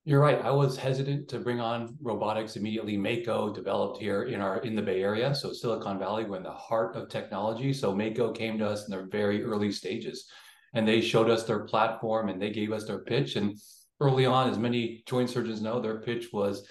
You're 0.05 0.21
right. 0.21 0.41
I 0.43 0.51
was 0.51 0.79
hesitant 0.79 1.29
to 1.29 1.39
bring 1.39 1.61
on 1.61 1.95
robotics 2.01 2.57
immediately. 2.57 2.97
Mako 2.97 3.53
developed 3.53 4.01
here 4.01 4.23
in 4.23 4.41
our 4.41 4.59
in 4.63 4.75
the 4.75 4.81
Bay 4.81 5.03
Area, 5.03 5.35
so 5.35 5.53
Silicon 5.53 5.99
Valley, 5.99 6.25
we're 6.25 6.39
in 6.39 6.43
the 6.43 6.51
heart 6.51 6.97
of 6.97 7.11
technology. 7.11 7.75
So 7.75 7.95
Mako 7.95 8.33
came 8.33 8.57
to 8.59 8.67
us 8.67 8.87
in 8.87 8.91
their 8.91 9.07
very 9.09 9.45
early 9.45 9.71
stages, 9.71 10.27
and 10.73 10.89
they 10.89 11.03
showed 11.03 11.29
us 11.29 11.45
their 11.45 11.67
platform 11.67 12.31
and 12.31 12.41
they 12.41 12.51
gave 12.51 12.73
us 12.73 12.87
their 12.87 13.01
pitch. 13.01 13.37
And 13.37 13.59
early 14.01 14.25
on, 14.25 14.49
as 14.49 14.59
many 14.59 15.03
joint 15.07 15.29
surgeons 15.29 15.61
know, 15.61 15.81
their 15.81 16.01
pitch 16.01 16.29
was 16.33 16.67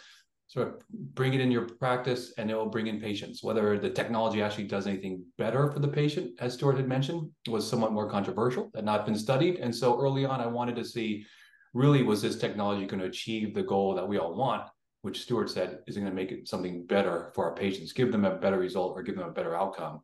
sort 0.48 0.68
of 0.68 0.82
bring 1.14 1.36
it 1.36 1.42
in 1.42 1.52
your 1.52 1.68
practice 1.68 2.34
and 2.40 2.50
it 2.50 2.56
will 2.56 2.66
bring 2.66 2.88
in 2.88 3.00
patients. 3.00 3.44
Whether 3.44 3.78
the 3.78 3.92
technology 3.92 4.42
actually 4.42 4.64
does 4.64 4.88
anything 4.88 5.24
better 5.38 5.72
for 5.72 5.78
the 5.78 5.88
patient, 5.88 6.32
as 6.40 6.56
Stuart 6.56 6.78
had 6.78 6.88
mentioned, 6.88 7.30
was 7.48 7.70
somewhat 7.70 7.94
more 7.94 8.10
controversial, 8.10 8.72
had 8.74 8.86
not 8.86 9.06
been 9.06 9.16
studied. 9.16 9.58
And 9.58 9.76
so 9.76 10.02
early 10.02 10.26
on, 10.26 10.42
I 10.42 10.48
wanted 10.48 10.76
to 10.78 10.84
see 10.84 11.28
really 11.74 12.04
was 12.04 12.22
this 12.22 12.38
technology 12.38 12.86
going 12.86 13.02
to 13.02 13.08
achieve 13.08 13.54
the 13.54 13.64
goal 13.64 13.96
that 13.96 14.08
we 14.08 14.18
all 14.18 14.36
want 14.36 14.64
which 15.02 15.22
Stuart 15.22 15.50
said 15.50 15.80
is 15.88 15.96
going 15.96 16.10
to 16.10 16.14
make 16.14 16.32
it 16.32 16.48
something 16.48 16.86
better 16.86 17.32
for 17.34 17.46
our 17.46 17.56
patients, 17.56 17.94
give 17.94 18.12
them 18.12 18.26
a 18.26 18.36
better 18.36 18.60
result 18.60 18.94
or 18.96 19.04
give 19.04 19.16
them 19.16 19.28
a 19.28 19.32
better 19.32 19.56
outcome. 19.56 20.02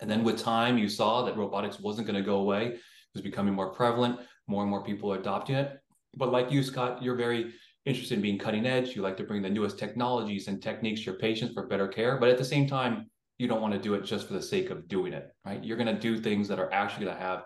And 0.00 0.10
then 0.10 0.24
with 0.24 0.38
time, 0.38 0.78
you 0.78 0.88
saw 0.88 1.22
that 1.22 1.36
robotics 1.36 1.80
wasn't 1.80 2.06
going 2.06 2.22
to 2.22 2.26
go 2.26 2.36
away. 2.36 2.66
It 2.66 2.80
was 3.14 3.22
becoming 3.22 3.54
more 3.54 3.72
prevalent. 3.72 4.20
More 4.46 4.62
and 4.62 4.70
more 4.70 4.84
people 4.84 5.12
are 5.12 5.18
adopting 5.18 5.56
it. 5.56 5.78
But 6.16 6.32
like 6.32 6.50
you, 6.50 6.62
Scott, 6.62 7.02
you're 7.02 7.16
very 7.16 7.52
interested 7.84 8.14
in 8.14 8.22
being 8.22 8.38
cutting 8.38 8.66
edge. 8.66 8.94
You 8.94 9.02
like 9.02 9.16
to 9.18 9.24
bring 9.24 9.42
the 9.42 9.50
newest 9.50 9.78
technologies 9.78 10.48
and 10.48 10.62
techniques 10.62 11.00
to 11.00 11.06
your 11.06 11.18
patients 11.18 11.52
for 11.52 11.66
better 11.66 11.88
care. 11.88 12.18
But 12.18 12.28
at 12.28 12.38
the 12.38 12.44
same 12.44 12.66
time, 12.66 13.10
you 13.38 13.48
don't 13.48 13.60
want 13.60 13.74
to 13.74 13.80
do 13.80 13.94
it 13.94 14.04
just 14.04 14.26
for 14.26 14.32
the 14.32 14.42
sake 14.42 14.70
of 14.70 14.88
doing 14.88 15.12
it, 15.12 15.28
right? 15.44 15.62
You're 15.62 15.76
going 15.76 15.94
to 15.94 16.00
do 16.00 16.18
things 16.18 16.48
that 16.48 16.58
are 16.58 16.72
actually 16.72 17.04
going 17.04 17.16
to 17.16 17.22
have 17.22 17.44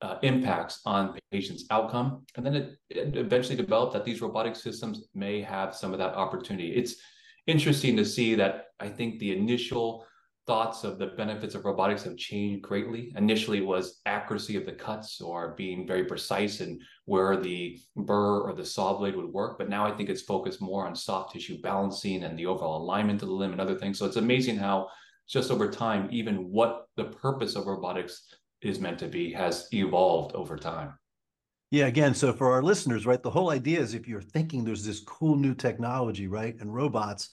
uh, 0.00 0.16
impacts 0.22 0.80
on 0.86 1.18
patients' 1.32 1.64
outcome. 1.70 2.24
And 2.36 2.46
then 2.46 2.54
it, 2.54 2.78
it, 2.90 3.16
eventually 3.16 3.56
developed 3.56 3.92
that 3.94 4.04
these 4.04 4.20
robotic 4.20 4.54
systems 4.54 5.08
may 5.14 5.40
have 5.42 5.74
some 5.74 5.92
of 5.92 5.98
that 5.98 6.14
opportunity. 6.14 6.70
It's 6.70 6.96
interesting 7.46 7.96
to 7.96 8.04
see 8.04 8.34
that 8.36 8.66
I 8.78 8.88
think 8.88 9.18
the 9.18 9.36
initial 9.36 10.06
thoughts 10.46 10.82
of 10.82 10.98
the 10.98 11.08
benefits 11.08 11.54
of 11.54 11.66
robotics 11.66 12.04
have 12.04 12.16
changed 12.16 12.62
greatly. 12.62 13.12
Initially, 13.16 13.60
was 13.60 14.00
accuracy 14.06 14.56
of 14.56 14.64
the 14.64 14.72
cuts 14.72 15.20
or 15.20 15.54
being 15.58 15.86
very 15.86 16.04
precise 16.04 16.62
in 16.62 16.80
where 17.04 17.36
the 17.36 17.78
burr 17.96 18.40
or 18.40 18.54
the 18.54 18.64
saw 18.64 18.96
blade 18.96 19.14
would 19.14 19.30
work. 19.30 19.58
But 19.58 19.68
now 19.68 19.84
I 19.84 19.92
think 19.94 20.08
it's 20.08 20.22
focused 20.22 20.62
more 20.62 20.86
on 20.86 20.94
soft 20.94 21.34
tissue 21.34 21.60
balancing 21.60 22.24
and 22.24 22.38
the 22.38 22.46
overall 22.46 22.82
alignment 22.82 23.20
of 23.22 23.28
the 23.28 23.34
limb 23.34 23.52
and 23.52 23.60
other 23.60 23.74
things. 23.74 23.98
So 23.98 24.06
it's 24.06 24.16
amazing 24.16 24.56
how 24.56 24.88
just 25.28 25.50
over 25.50 25.70
time, 25.70 26.08
even 26.10 26.50
what 26.50 26.86
the 26.96 27.04
purpose 27.04 27.54
of 27.54 27.66
robotics 27.66 28.34
is 28.62 28.80
meant 28.80 28.98
to 28.98 29.08
be 29.08 29.32
has 29.32 29.68
evolved 29.72 30.34
over 30.34 30.56
time. 30.56 30.94
Yeah, 31.70 31.86
again, 31.86 32.14
so 32.14 32.32
for 32.32 32.52
our 32.52 32.62
listeners, 32.62 33.04
right, 33.04 33.22
the 33.22 33.30
whole 33.30 33.50
idea 33.50 33.78
is 33.80 33.92
if 33.92 34.08
you're 34.08 34.22
thinking 34.22 34.64
there's 34.64 34.84
this 34.84 35.00
cool 35.00 35.36
new 35.36 35.54
technology, 35.54 36.26
right, 36.26 36.56
and 36.60 36.74
robots, 36.74 37.30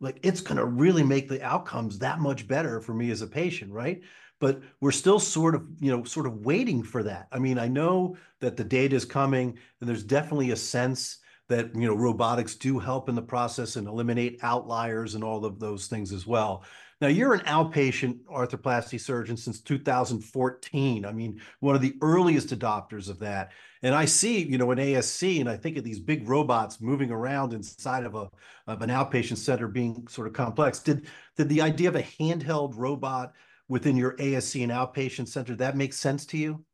like 0.00 0.18
it's 0.22 0.40
going 0.40 0.56
to 0.56 0.64
really 0.64 1.02
make 1.02 1.28
the 1.28 1.42
outcomes 1.42 1.98
that 1.98 2.18
much 2.18 2.48
better 2.48 2.80
for 2.80 2.94
me 2.94 3.10
as 3.10 3.20
a 3.20 3.26
patient, 3.26 3.70
right? 3.70 4.00
But 4.40 4.62
we're 4.80 4.90
still 4.90 5.20
sort 5.20 5.54
of, 5.54 5.66
you 5.80 5.94
know, 5.94 6.02
sort 6.04 6.26
of 6.26 6.44
waiting 6.44 6.82
for 6.82 7.02
that. 7.02 7.28
I 7.30 7.38
mean, 7.38 7.58
I 7.58 7.68
know 7.68 8.16
that 8.40 8.56
the 8.56 8.64
data 8.64 8.96
is 8.96 9.04
coming, 9.04 9.58
and 9.80 9.88
there's 9.88 10.02
definitely 10.02 10.50
a 10.50 10.56
sense 10.56 11.18
that 11.48 11.74
you 11.74 11.86
know 11.86 11.94
robotics 11.94 12.54
do 12.54 12.78
help 12.78 13.08
in 13.08 13.14
the 13.14 13.22
process 13.22 13.76
and 13.76 13.86
eliminate 13.86 14.38
outliers 14.42 15.14
and 15.14 15.22
all 15.22 15.44
of 15.44 15.60
those 15.60 15.86
things 15.88 16.12
as 16.12 16.26
well. 16.26 16.64
Now, 17.00 17.08
you're 17.08 17.34
an 17.34 17.40
outpatient 17.40 18.20
arthroplasty 18.24 19.00
surgeon 19.00 19.36
since 19.36 19.60
2014. 19.60 21.04
I 21.04 21.12
mean, 21.12 21.40
one 21.60 21.74
of 21.74 21.82
the 21.82 21.96
earliest 22.00 22.48
adopters 22.48 23.08
of 23.08 23.18
that. 23.18 23.52
And 23.82 23.94
I 23.94 24.04
see, 24.04 24.42
you 24.42 24.56
know, 24.56 24.70
an 24.70 24.78
ASC, 24.78 25.40
and 25.40 25.48
I 25.48 25.56
think 25.56 25.76
of 25.76 25.84
these 25.84 26.00
big 26.00 26.28
robots 26.28 26.80
moving 26.80 27.10
around 27.10 27.52
inside 27.52 28.04
of 28.04 28.14
a 28.14 28.30
of 28.66 28.80
an 28.80 28.88
outpatient 28.88 29.36
center 29.36 29.68
being 29.68 30.06
sort 30.08 30.26
of 30.26 30.32
complex. 30.32 30.78
Did 30.78 31.06
did 31.36 31.48
the 31.48 31.60
idea 31.60 31.88
of 31.88 31.96
a 31.96 32.02
handheld 32.02 32.74
robot 32.76 33.32
within 33.68 33.96
your 33.96 34.16
ASC 34.16 34.62
and 34.62 34.72
outpatient 34.72 35.28
center 35.28 35.54
that 35.56 35.76
make 35.76 35.92
sense 35.92 36.24
to 36.26 36.38
you? 36.38 36.64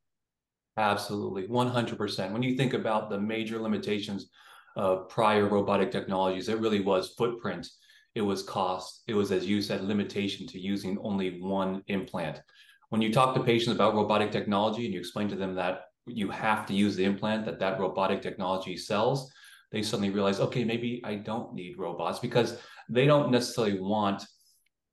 Absolutely, 0.77 1.49
100%. 1.49 2.33
When 2.33 2.43
you 2.43 2.57
think 2.57 2.75
about 2.75 3.11
the 3.11 3.19
major 3.19 3.59
limitations 3.59 4.29
of 4.77 5.09
prior 5.09 5.49
robotic 5.49 5.91
technologies, 5.91 6.49
it 6.49 6.59
really 6.59 6.81
was 6.81 7.15
footprint 7.19 7.69
it 8.15 8.23
was 8.23 8.43
cost, 8.43 9.03
it 9.07 9.15
was, 9.15 9.31
as 9.31 9.47
you 9.47 9.63
said, 9.63 9.85
limitation 9.85 10.47
to 10.49 10.59
using 10.59 10.99
only 11.03 11.41
one 11.41 11.83
implant. 11.87 12.43
When 12.89 13.01
you 13.01 13.13
talk 13.13 13.35
to 13.35 13.43
patients 13.43 13.75
about 13.75 13.95
robotic 13.95 14.33
technology 14.33 14.85
and 14.85 14.93
you 14.93 15.01
explain 15.01 15.29
to 15.29 15.37
them 15.37 15.55
that 15.55 15.83
you 16.07 16.29
have 16.31 16.67
to 16.67 16.75
use 16.75 16.97
the 16.97 17.05
implant 17.05 17.45
that 17.45 17.61
that 17.61 17.79
robotic 17.79 18.21
technology 18.21 18.77
sells, 18.77 19.33
they 19.71 19.83
suddenly 19.83 20.11
realize, 20.11 20.41
okay, 20.41 20.65
maybe 20.65 21.01
I 21.05 21.15
don't 21.15 21.55
need 21.55 21.79
robots 21.79 22.19
because 22.19 22.59
they 22.89 23.07
don't 23.07 23.31
necessarily 23.31 23.81
want 23.81 24.27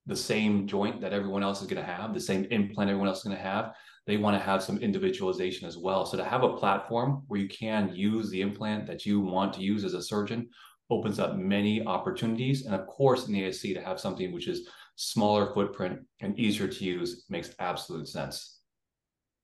the 0.05 0.15
same 0.15 0.67
joint 0.67 1.01
that 1.01 1.11
everyone 1.11 1.43
else 1.43 1.61
is 1.61 1.67
going 1.67 1.83
to 1.83 1.91
have, 1.91 2.13
the 2.13 2.19
same 2.19 2.45
implant 2.51 2.89
everyone 2.89 3.07
else 3.07 3.19
is 3.19 3.23
going 3.25 3.35
to 3.35 3.41
have. 3.43 3.73
They 4.05 4.17
want 4.17 4.37
to 4.37 4.45
have 4.45 4.63
some 4.63 4.77
individualization 4.77 5.67
as 5.67 5.77
well. 5.77 6.05
So 6.05 6.15
to 6.15 6.23
have 6.23 6.43
a 6.43 6.55
platform 6.55 7.23
where 7.27 7.41
you 7.41 7.49
can 7.49 7.93
use 7.93 8.29
the 8.29 8.41
implant 8.41 8.85
that 8.87 9.05
you 9.05 9.19
want 9.19 9.53
to 9.55 9.61
use 9.61 9.83
as 9.83 9.95
a 9.95 10.01
surgeon 10.01 10.47
opens 10.89 11.19
up 11.19 11.35
many 11.35 11.85
opportunities. 11.85 12.65
And 12.65 12.75
of 12.75 12.87
course, 12.87 13.27
in 13.27 13.33
the 13.33 13.43
ASC, 13.43 13.73
to 13.73 13.81
have 13.81 13.99
something 13.99 14.31
which 14.31 14.47
is 14.47 14.67
smaller 14.95 15.53
footprint 15.53 15.99
and 16.21 16.37
easier 16.39 16.67
to 16.67 16.83
use 16.83 17.25
makes 17.29 17.53
absolute 17.59 18.07
sense. 18.07 18.59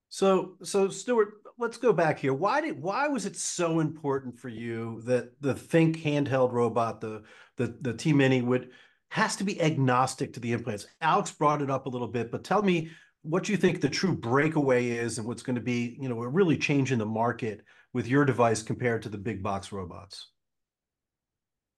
So, 0.08 0.56
so 0.62 0.88
Stuart, 0.88 1.34
let's 1.58 1.76
go 1.76 1.92
back 1.92 2.18
here. 2.18 2.34
Why 2.34 2.60
did 2.60 2.80
why 2.80 3.08
was 3.08 3.26
it 3.26 3.36
so 3.36 3.80
important 3.80 4.38
for 4.38 4.48
you 4.48 5.02
that 5.06 5.40
the 5.40 5.54
Think 5.54 5.98
handheld 5.98 6.52
robot, 6.52 7.00
the 7.00 7.22
the 7.56 7.76
the 7.80 7.94
T 7.94 8.12
Mini 8.12 8.42
would 8.42 8.70
has 9.08 9.36
to 9.36 9.44
be 9.44 9.60
agnostic 9.60 10.32
to 10.34 10.40
the 10.40 10.52
implants? 10.52 10.86
Alex 11.00 11.30
brought 11.32 11.62
it 11.62 11.70
up 11.70 11.86
a 11.86 11.88
little 11.88 12.08
bit, 12.08 12.30
but 12.30 12.44
tell 12.44 12.62
me 12.62 12.90
what 13.22 13.48
you 13.48 13.56
think 13.56 13.80
the 13.80 13.88
true 13.88 14.14
breakaway 14.14 14.88
is 14.88 15.18
and 15.18 15.26
what's 15.26 15.42
going 15.42 15.56
to 15.56 15.62
be, 15.62 15.96
you 16.00 16.08
know, 16.08 16.22
a 16.22 16.28
really 16.28 16.58
change 16.58 16.92
in 16.92 16.98
the 16.98 17.06
market 17.06 17.62
with 17.92 18.06
your 18.06 18.24
device 18.24 18.62
compared 18.62 19.02
to 19.02 19.08
the 19.08 19.18
big 19.18 19.42
box 19.42 19.72
robots. 19.72 20.30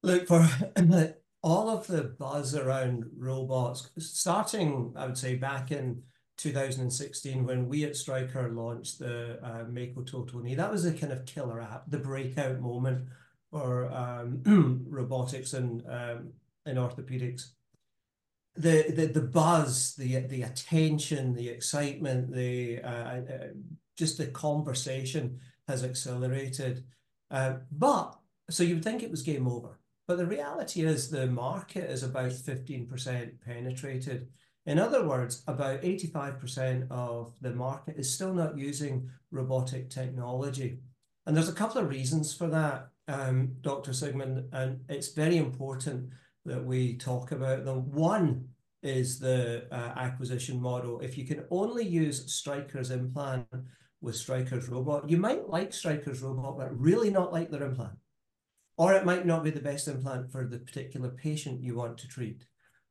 Look, 0.06 0.28
for 0.28 0.48
all 1.42 1.68
of 1.68 1.88
the 1.88 2.04
buzz 2.04 2.54
around 2.54 3.06
robots, 3.18 3.90
starting, 3.98 4.94
I 4.94 5.04
would 5.04 5.18
say, 5.18 5.34
back 5.34 5.72
in 5.72 6.00
2016 6.36 7.44
when 7.44 7.68
we 7.68 7.82
at 7.82 7.96
Stryker 7.96 8.52
launched 8.52 9.00
the 9.00 9.40
uh, 9.42 9.64
Mako 9.68 10.04
Knee, 10.42 10.54
that 10.54 10.70
was 10.70 10.84
a 10.84 10.92
kind 10.92 11.12
of 11.12 11.26
killer 11.26 11.60
app, 11.60 11.90
the 11.90 11.98
breakout 11.98 12.60
moment 12.60 13.08
for 13.50 13.92
um, 13.92 14.84
robotics 14.88 15.54
and 15.54 15.82
um, 15.88 16.32
in 16.66 16.76
orthopedics. 16.76 17.48
The, 18.54 18.84
the 18.88 19.06
the 19.06 19.26
buzz, 19.26 19.96
the 19.96 20.20
the 20.20 20.42
attention, 20.42 21.34
the 21.34 21.48
excitement, 21.48 22.32
the 22.32 22.80
uh, 22.80 22.88
uh, 22.88 23.22
just 23.98 24.18
the 24.18 24.28
conversation 24.28 25.40
has 25.66 25.82
accelerated. 25.82 26.84
Uh, 27.28 27.54
but 27.72 28.16
so 28.48 28.62
you 28.62 28.76
would 28.76 28.84
think 28.84 29.02
it 29.02 29.10
was 29.10 29.22
game 29.22 29.48
over. 29.48 29.80
But 30.06 30.18
the 30.18 30.26
reality 30.26 30.82
is 30.82 31.10
the 31.10 31.26
market 31.26 31.90
is 31.90 32.02
about 32.02 32.30
15% 32.30 33.30
penetrated. 33.44 34.28
In 34.64 34.78
other 34.78 35.06
words, 35.06 35.42
about 35.46 35.82
85% 35.82 36.86
of 36.90 37.34
the 37.40 37.50
market 37.50 37.96
is 37.96 38.12
still 38.12 38.32
not 38.32 38.56
using 38.56 39.08
robotic 39.30 39.90
technology. 39.90 40.78
And 41.26 41.36
there's 41.36 41.48
a 41.48 41.54
couple 41.54 41.80
of 41.80 41.88
reasons 41.88 42.34
for 42.34 42.46
that, 42.48 42.88
um, 43.08 43.56
Dr. 43.60 43.90
Sigman, 43.90 44.48
and 44.52 44.80
it's 44.88 45.12
very 45.12 45.38
important 45.38 46.10
that 46.44 46.64
we 46.64 46.96
talk 46.96 47.32
about 47.32 47.64
them. 47.64 47.90
One 47.90 48.48
is 48.82 49.18
the 49.18 49.66
uh, 49.72 49.92
acquisition 49.96 50.60
model. 50.60 51.00
If 51.00 51.18
you 51.18 51.26
can 51.26 51.44
only 51.50 51.84
use 51.84 52.32
Stryker's 52.32 52.92
implant 52.92 53.46
with 54.00 54.14
Stryker's 54.14 54.68
robot, 54.68 55.10
you 55.10 55.16
might 55.16 55.48
like 55.48 55.72
Stryker's 55.72 56.22
robot, 56.22 56.58
but 56.58 56.78
really 56.78 57.10
not 57.10 57.32
like 57.32 57.50
their 57.50 57.64
implant. 57.64 57.98
Or 58.76 58.92
it 58.92 59.06
might 59.06 59.26
not 59.26 59.42
be 59.42 59.50
the 59.50 59.60
best 59.60 59.88
implant 59.88 60.30
for 60.30 60.46
the 60.46 60.58
particular 60.58 61.08
patient 61.08 61.62
you 61.62 61.76
want 61.76 61.98
to 61.98 62.08
treat. 62.08 62.44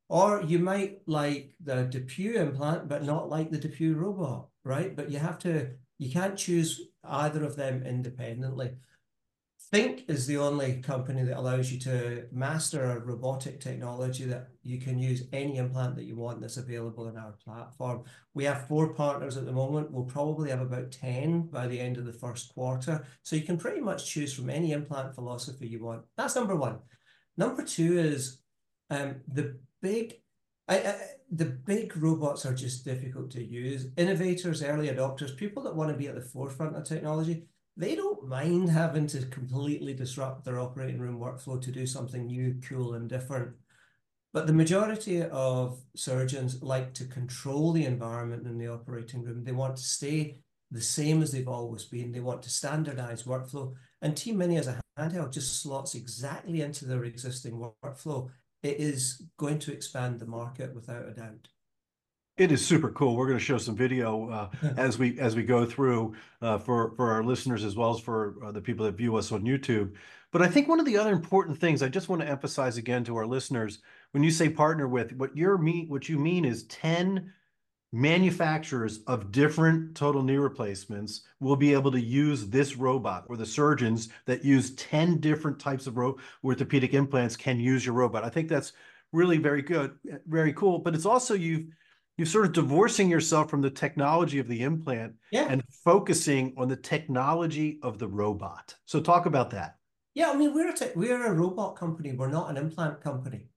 Or 0.10 0.42
you 0.42 0.60
might 0.60 1.00
like 1.06 1.54
the 1.64 1.88
DePuy 1.92 2.36
implant, 2.36 2.88
but 2.88 3.04
not 3.04 3.30
like 3.30 3.52
the 3.52 3.58
DePuy 3.58 3.96
robot, 3.96 4.48
right? 4.64 4.96
But 4.96 5.12
you 5.12 5.20
have 5.20 5.40
to, 5.40 5.72
you 5.98 6.12
can't 6.12 6.38
choose 6.38 6.82
either 7.04 7.44
of 7.44 7.56
them 7.56 7.84
independently. 7.84 8.72
Think 9.72 10.04
is 10.08 10.28
the 10.28 10.38
only 10.38 10.82
company 10.82 11.24
that 11.24 11.38
allows 11.38 11.72
you 11.72 11.80
to 11.82 12.26
master 12.32 12.92
a 12.92 13.00
robotic 13.00 13.60
technology 13.60 14.26
that 14.26 14.50
you 14.62 14.80
can 14.80 15.00
use 15.00 15.24
any 15.34 15.58
implant 15.58 15.96
that 15.96 16.06
you 16.06 16.16
want 16.16 16.40
that's 16.40 16.58
available 16.58 17.08
in 17.08 17.18
our 17.18 17.34
platform. 17.44 18.04
We 18.36 18.44
have 18.44 18.68
four 18.68 18.94
partners 18.94 19.38
at 19.38 19.46
the 19.46 19.52
moment. 19.52 19.92
We'll 19.92 20.06
probably 20.06 20.52
have 20.52 20.62
about 20.62 20.92
10 20.92 21.48
by 21.48 21.68
the 21.68 21.80
end 21.80 21.98
of 21.98 22.06
the 22.06 22.14
first 22.14 22.54
quarter. 22.54 23.06
So 23.24 23.36
you 23.36 23.42
can 23.42 23.58
pretty 23.58 23.82
much 23.82 24.06
choose 24.06 24.34
from 24.34 24.52
any 24.52 24.72
implant 24.72 25.16
philosophy 25.16 25.68
you 25.68 25.84
want. 25.84 26.04
That's 26.16 26.36
number 26.36 26.56
one. 26.56 26.80
Number 27.36 27.64
two 27.64 27.98
is 27.98 28.40
um, 28.92 29.16
the 29.28 29.58
big 29.82 30.14
I, 30.68 30.78
I, 30.78 30.96
the 31.32 31.46
big 31.46 31.96
robots 31.98 32.46
are 32.46 32.54
just 32.54 32.86
difficult 32.86 33.32
to 33.32 33.44
use. 33.44 33.88
Innovators, 33.98 34.64
early 34.64 34.90
adopters, 34.90 35.36
people 35.36 35.64
that 35.64 35.76
want 35.76 35.92
to 35.92 35.98
be 35.98 36.08
at 36.08 36.16
the 36.16 36.22
forefront 36.22 36.76
of 36.76 36.84
technology, 36.84 37.46
they 37.78 37.96
don't 37.96 38.28
mind 38.28 38.70
having 38.70 39.08
to 39.08 39.26
completely 39.26 39.94
disrupt 39.94 40.46
their 40.46 40.60
operating 40.60 41.00
room 41.00 41.20
workflow 41.20 41.62
to 41.62 41.72
do 41.72 41.86
something 41.86 42.26
new, 42.26 42.60
cool, 42.68 42.94
and 42.94 43.10
different. 43.10 43.54
But 44.34 44.48
the 44.48 44.54
majority 44.54 45.24
of 45.24 45.80
surgeons 45.96 46.62
like 46.62 46.94
to 46.96 47.06
control 47.06 47.72
the 47.72 47.86
environment 47.86 48.46
in 48.48 48.58
the 48.58 48.68
operating 48.68 49.24
room. 49.24 49.44
They 49.44 49.52
want 49.52 49.78
to 49.78 49.84
stay 49.84 50.40
the 50.72 50.82
same 50.82 51.22
as 51.22 51.32
they've 51.32 51.48
always 51.48 51.86
been. 51.86 52.12
They 52.12 52.20
want 52.20 52.44
to 52.44 52.50
standardize 52.50 53.24
workflow. 53.24 53.74
And 54.02 54.16
T 54.16 54.32
Mini 54.32 54.58
as 54.58 54.68
a 54.68 54.82
handheld 55.00 55.34
just 55.34 55.62
slots 55.62 55.96
exactly 55.96 56.62
into 56.62 56.86
their 56.86 57.04
existing 57.06 57.62
workflow. 57.84 58.30
It 58.64 58.80
is 58.80 59.22
going 59.38 59.60
to 59.60 59.72
expand 59.72 60.20
the 60.20 60.26
market 60.26 60.74
without 60.74 61.08
a 61.08 61.14
doubt. 61.14 61.48
It 62.38 62.52
is 62.52 62.66
super 62.66 62.90
cool. 62.90 63.16
We're 63.16 63.28
going 63.28 63.40
to 63.40 63.44
show 63.44 63.58
some 63.58 63.78
video 63.78 64.30
uh, 64.64 64.74
as 64.76 64.98
we 64.98 65.18
as 65.20 65.36
we 65.36 65.44
go 65.44 65.66
through 65.66 66.16
uh, 66.42 66.58
for 66.58 66.94
for 66.96 67.12
our 67.12 67.24
listeners 67.24 67.64
as 67.64 67.76
well 67.76 67.96
as 67.96 68.02
for 68.02 68.36
uh, 68.44 68.52
the 68.52 68.62
people 68.62 68.86
that 68.86 68.98
view 68.98 69.16
us 69.16 69.32
on 69.32 69.44
YouTube. 69.44 69.94
But 70.32 70.42
I 70.42 70.48
think 70.48 70.68
one 70.68 70.82
of 70.82 70.86
the 70.86 70.98
other 70.98 71.14
important 71.14 71.58
things 71.60 71.82
I 71.82 71.88
just 71.88 72.10
want 72.10 72.22
to 72.22 72.28
emphasize 72.28 72.76
again 72.78 73.06
to 73.06 73.16
our 73.16 73.26
listeners 73.26 73.80
when 74.12 74.22
you 74.22 74.32
say 74.32 74.50
partner 74.50 74.86
with, 74.86 75.14
what 75.14 75.36
you're 75.38 75.58
mean 75.58 75.88
what 75.88 76.10
you 76.10 76.20
mean 76.20 76.44
is 76.44 76.64
ten 76.64 77.32
manufacturers 77.94 79.00
of 79.08 79.32
different 79.32 79.96
total 79.96 80.22
knee 80.22 80.36
replacements 80.36 81.22
will 81.40 81.56
be 81.56 81.72
able 81.72 81.92
to 81.92 82.02
use 82.02 82.48
this 82.48 82.76
robot, 82.76 83.24
or 83.30 83.38
the 83.38 83.46
surgeons 83.46 84.10
that 84.26 84.44
use 84.44 84.76
ten 84.76 85.22
different 85.22 85.58
types 85.58 85.88
of 85.88 85.98
orthopedic 86.44 86.94
implants 86.94 87.38
can 87.38 87.62
use 87.62 87.86
your 87.86 87.96
robot. 87.96 88.26
I 88.26 88.30
think 88.30 88.50
that's 88.50 88.74
really 89.14 89.38
very 89.38 89.62
good, 89.62 89.98
very 90.28 90.52
cool. 90.52 90.80
But 90.80 90.96
it's 90.96 91.06
also 91.06 91.34
you've 91.34 91.68
you're 92.18 92.26
sort 92.26 92.46
of 92.46 92.54
divorcing 92.54 93.10
yourself 93.10 93.50
from 93.50 93.62
the 93.62 93.70
technology 93.70 94.40
of 94.40 94.48
the 94.48 94.62
implant 94.62 95.14
yeah. 95.32 95.48
and 95.50 95.64
focusing 95.84 96.54
on 96.58 96.70
the 96.70 96.76
technology 96.76 97.80
of 97.84 98.00
the 98.00 98.08
robot. 98.08 98.74
So 98.86 99.02
talk 99.02 99.26
about 99.26 99.50
that. 99.52 99.76
Yeah, 100.14 100.32
I 100.32 100.36
mean 100.36 100.54
we're 100.54 100.70
a 100.70 100.76
we're 100.96 101.26
a 101.26 101.34
robot 101.34 101.76
company. 101.76 102.14
We're 102.14 102.30
not 102.30 102.50
an 102.50 102.58
implant 102.58 103.02
company. 103.02 103.48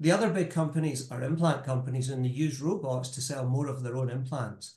The 0.00 0.10
other 0.10 0.30
big 0.30 0.50
companies 0.50 1.10
are 1.10 1.22
implant 1.22 1.64
companies, 1.64 2.08
and 2.08 2.24
they 2.24 2.30
use 2.30 2.60
robots 2.60 3.10
to 3.10 3.20
sell 3.20 3.46
more 3.46 3.68
of 3.68 3.82
their 3.82 3.96
own 3.96 4.10
implants. 4.10 4.76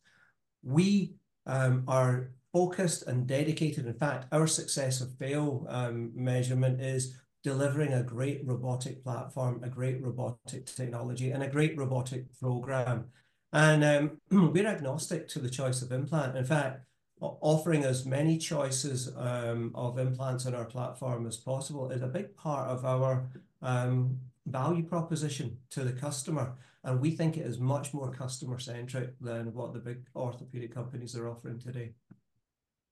We 0.61 1.15
um, 1.47 1.85
are 1.87 2.33
focused 2.51 3.07
and 3.07 3.25
dedicated. 3.25 3.87
In 3.87 3.95
fact, 3.95 4.27
our 4.31 4.45
success 4.45 5.01
or 5.01 5.07
fail 5.17 5.65
um, 5.69 6.11
measurement 6.13 6.81
is 6.81 7.17
delivering 7.43 7.93
a 7.93 8.03
great 8.03 8.41
robotic 8.45 9.03
platform, 9.03 9.61
a 9.63 9.69
great 9.69 10.03
robotic 10.03 10.67
technology, 10.67 11.31
and 11.31 11.41
a 11.41 11.49
great 11.49 11.75
robotic 11.77 12.25
program 12.39 13.05
and 13.53 13.83
um, 13.83 14.19
we're 14.51 14.67
agnostic 14.67 15.27
to 15.29 15.39
the 15.39 15.49
choice 15.49 15.81
of 15.81 15.91
implant. 15.91 16.35
In 16.35 16.43
fact, 16.43 16.81
offering 17.21 17.85
as 17.85 18.05
many 18.05 18.37
choices 18.37 19.13
um, 19.15 19.71
of 19.75 19.97
implants 19.97 20.45
on 20.45 20.55
our 20.55 20.65
platform 20.65 21.25
as 21.25 21.37
possible 21.37 21.91
is 21.91 22.01
a 22.01 22.07
big 22.07 22.35
part 22.35 22.67
of 22.67 22.83
our 22.83 23.29
um, 23.61 24.19
value 24.47 24.83
proposition 24.83 25.57
to 25.69 25.83
the 25.83 25.93
customer. 25.93 26.55
And 26.83 26.99
we 26.99 27.11
think 27.11 27.37
it 27.37 27.45
is 27.45 27.59
much 27.59 27.93
more 27.93 28.11
customer 28.11 28.59
centric 28.59 29.17
than 29.21 29.53
what 29.53 29.73
the 29.73 29.79
big 29.79 30.05
orthopedic 30.15 30.73
companies 30.73 31.15
are 31.15 31.29
offering 31.29 31.59
today. 31.59 31.93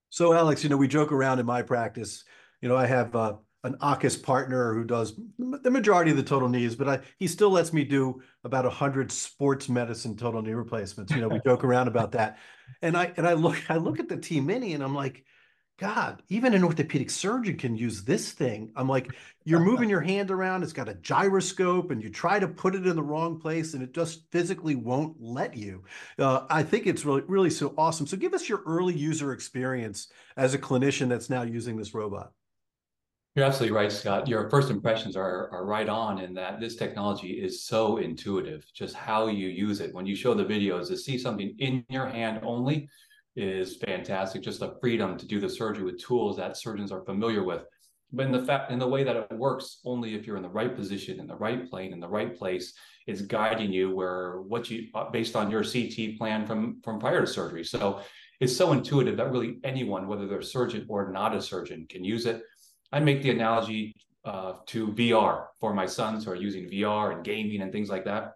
So, 0.10 0.34
Alex, 0.34 0.64
you 0.64 0.70
know, 0.70 0.78
we 0.78 0.88
joke 0.88 1.12
around 1.12 1.40
in 1.40 1.46
my 1.46 1.62
practice. 1.62 2.24
You 2.62 2.70
know, 2.70 2.78
I 2.78 2.86
have 2.86 3.16
uh, 3.16 3.34
an 3.64 3.76
AAHKS 3.76 4.24
partner 4.24 4.74
who 4.74 4.84
does 4.84 5.14
the 5.38 5.70
majority 5.70 6.12
of 6.12 6.18
the 6.18 6.24
total 6.24 6.50
knees, 6.50 6.76
but 6.76 6.88
I, 6.90 7.00
he 7.18 7.28
still 7.28 7.52
lets 7.52 7.72
me 7.72 7.84
do 7.84 8.22
about 8.44 8.66
a 8.66 8.70
hundred 8.70 9.12
sports 9.12 9.70
medicine 9.70 10.18
total 10.18 10.42
knee 10.42 10.54
replacements. 10.54 11.12
You 11.12 11.22
know, 11.22 11.28
we 11.28 11.40
joke 11.46 11.64
around 11.64 11.88
about 11.88 12.14
that. 12.14 12.40
And 12.82 12.98
I 12.98 13.14
and 13.18 13.28
I 13.28 13.34
look 13.34 13.58
I 13.70 13.78
look 13.78 14.00
at 14.00 14.10
the 14.10 14.18
T 14.18 14.40
Mini 14.40 14.74
and 14.74 14.84
I'm 14.84 14.96
like, 14.96 15.26
God, 15.82 16.22
even 16.30 16.54
an 16.54 16.64
orthopedic 16.64 17.10
surgeon 17.10 17.58
can 17.58 17.76
use 17.76 18.04
this 18.04 18.32
thing. 18.32 18.72
I'm 18.76 18.88
like, 18.88 19.12
you're 19.46 19.60
moving 19.60 19.90
your 19.90 20.02
hand 20.02 20.30
around, 20.30 20.62
it's 20.62 20.74
got 20.74 20.88
a 20.88 20.94
gyroscope, 20.94 21.90
and 21.90 22.04
you 22.04 22.10
try 22.10 22.40
to 22.40 22.48
put 22.48 22.76
it 22.76 22.86
in 22.86 22.96
the 22.96 23.02
wrong 23.02 23.40
place, 23.40 23.74
and 23.74 23.82
it 23.82 23.92
just 23.92 24.32
physically 24.32 24.76
won't 24.76 25.16
let 25.20 25.58
you. 25.58 25.84
Uh, 26.20 26.46
I 26.52 26.62
think 26.62 26.86
it's 26.86 27.04
really, 27.04 27.24
really 27.28 27.50
so 27.50 27.74
awesome. 27.80 28.06
So 28.06 28.16
give 28.16 28.36
us 28.36 28.48
your 28.48 28.62
early 28.68 28.96
user 28.96 29.34
experience 29.34 30.10
as 30.38 30.54
a 30.54 30.60
clinician 30.60 31.10
that's 31.10 31.32
now 31.32 31.42
using 31.42 31.78
this 31.78 31.96
robot. 31.96 32.32
You're 33.36 33.46
absolutely 33.46 33.78
right, 33.78 33.92
Scott. 33.92 34.28
Your 34.28 34.50
first 34.50 34.70
impressions 34.70 35.16
are, 35.16 35.50
are 35.54 35.66
right 35.66 35.88
on 35.88 36.20
in 36.20 36.34
that 36.34 36.60
this 36.60 36.76
technology 36.76 37.30
is 37.30 37.64
so 37.64 37.96
intuitive, 37.96 38.66
just 38.74 38.94
how 38.94 39.28
you 39.28 39.48
use 39.48 39.80
it. 39.80 39.94
When 39.94 40.06
you 40.06 40.18
show 40.18 40.34
the 40.34 40.44
videos, 40.44 40.88
to 40.88 40.98
see 40.98 41.18
something 41.18 41.56
in 41.60 41.86
your 41.88 42.08
hand 42.08 42.42
only 42.44 42.90
is 43.38 43.78
fantastic. 43.78 44.42
Just 44.42 44.60
the 44.60 44.76
freedom 44.82 45.18
to 45.18 45.26
do 45.26 45.40
the 45.40 45.48
surgery 45.48 45.86
with 45.86 46.04
tools 46.04 46.36
that 46.38 46.58
surgeons 46.58 46.92
are 46.92 47.06
familiar 47.06 47.42
with. 47.46 47.64
But 48.12 48.26
in 48.26 48.34
the 48.34 48.44
fact, 48.44 48.70
in 48.70 48.80
the 48.80 48.88
way 48.88 49.06
that 49.06 49.16
it 49.16 49.32
works, 49.32 49.80
only 49.86 50.14
if 50.14 50.28
you're 50.28 50.36
in 50.36 50.44
the 50.44 50.50
right 50.50 50.76
position, 50.76 51.22
in 51.22 51.28
the 51.28 51.38
right 51.38 51.70
plane, 51.70 51.94
in 51.94 52.02
the 52.02 52.10
right 52.10 52.36
place, 52.38 52.74
is 53.08 53.22
guiding 53.22 53.72
you 53.72 53.96
where 53.96 54.42
what 54.42 54.70
you 54.70 54.90
uh, 54.94 55.10
based 55.10 55.38
on 55.38 55.50
your 55.50 55.64
CT 55.64 56.18
plan 56.18 56.46
from 56.46 56.82
from 56.84 57.00
prior 57.00 57.22
to 57.22 57.28
surgery. 57.28 57.64
So 57.64 58.02
it's 58.42 58.56
so 58.56 58.74
intuitive 58.74 59.16
that 59.16 59.32
really 59.32 59.60
anyone, 59.64 60.10
whether 60.10 60.28
they're 60.28 60.40
a 60.40 60.44
surgeon 60.44 60.86
or 60.90 61.10
not 61.14 61.34
a 61.34 61.42
surgeon, 61.42 61.86
can 61.88 62.04
use 62.04 62.26
it 62.26 62.44
I 62.92 63.00
make 63.00 63.22
the 63.22 63.32
analogy 63.32 63.96
uh, 64.26 64.54
to 64.68 64.88
VR 64.88 65.48
for 65.60 65.74
my 65.74 65.86
sons 65.86 66.26
who 66.26 66.32
are 66.32 66.36
using 66.36 66.70
VR 66.70 67.14
and 67.14 67.24
gaming 67.24 67.62
and 67.62 67.72
things 67.72 67.90
like 67.90 68.06
that. 68.06 68.34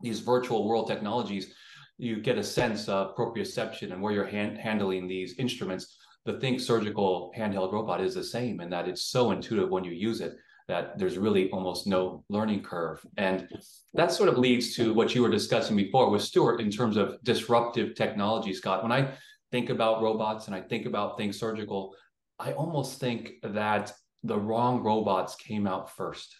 These 0.00 0.20
virtual 0.20 0.68
world 0.68 0.86
technologies, 0.86 1.54
you 1.96 2.20
get 2.20 2.38
a 2.38 2.44
sense 2.44 2.88
of 2.88 3.16
proprioception 3.16 3.92
and 3.92 4.02
where 4.02 4.12
you're 4.12 4.26
hand- 4.26 4.58
handling 4.58 5.08
these 5.08 5.38
instruments. 5.38 5.96
The 6.24 6.38
Think 6.38 6.60
surgical 6.60 7.32
handheld 7.36 7.72
robot 7.72 8.00
is 8.00 8.14
the 8.14 8.24
same 8.24 8.60
in 8.60 8.70
that 8.70 8.88
it's 8.88 9.04
so 9.04 9.30
intuitive 9.30 9.70
when 9.70 9.84
you 9.84 9.92
use 9.92 10.20
it 10.20 10.34
that 10.68 10.98
there's 10.98 11.18
really 11.18 11.50
almost 11.50 11.86
no 11.86 12.24
learning 12.30 12.62
curve. 12.62 13.04
And 13.18 13.48
that 13.92 14.12
sort 14.12 14.30
of 14.30 14.38
leads 14.38 14.74
to 14.76 14.94
what 14.94 15.14
you 15.14 15.22
were 15.22 15.30
discussing 15.30 15.76
before 15.76 16.08
with 16.08 16.22
Stuart 16.22 16.60
in 16.60 16.70
terms 16.70 16.96
of 16.96 17.22
disruptive 17.22 17.94
technology, 17.94 18.54
Scott. 18.54 18.82
When 18.82 18.92
I 18.92 19.12
think 19.52 19.68
about 19.68 20.02
robots 20.02 20.46
and 20.46 20.56
I 20.56 20.62
think 20.62 20.86
about 20.86 21.18
Think 21.18 21.34
Surgical, 21.34 21.94
I 22.38 22.52
almost 22.52 23.00
think 23.00 23.34
that 23.42 23.92
the 24.22 24.38
wrong 24.38 24.82
robots 24.82 25.36
came 25.36 25.66
out 25.66 25.94
first. 25.94 26.34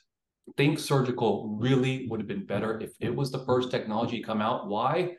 Think 0.57 0.79
surgical 0.79 1.57
really 1.61 2.07
would 2.09 2.21
have 2.21 2.27
been 2.27 2.47
better 2.47 2.81
if 2.81 2.93
it 3.01 3.15
was 3.15 3.31
the 3.31 3.45
first 3.45 3.71
technology 3.71 4.23
come 4.23 4.41
out. 4.41 4.69
Why? 4.69 5.17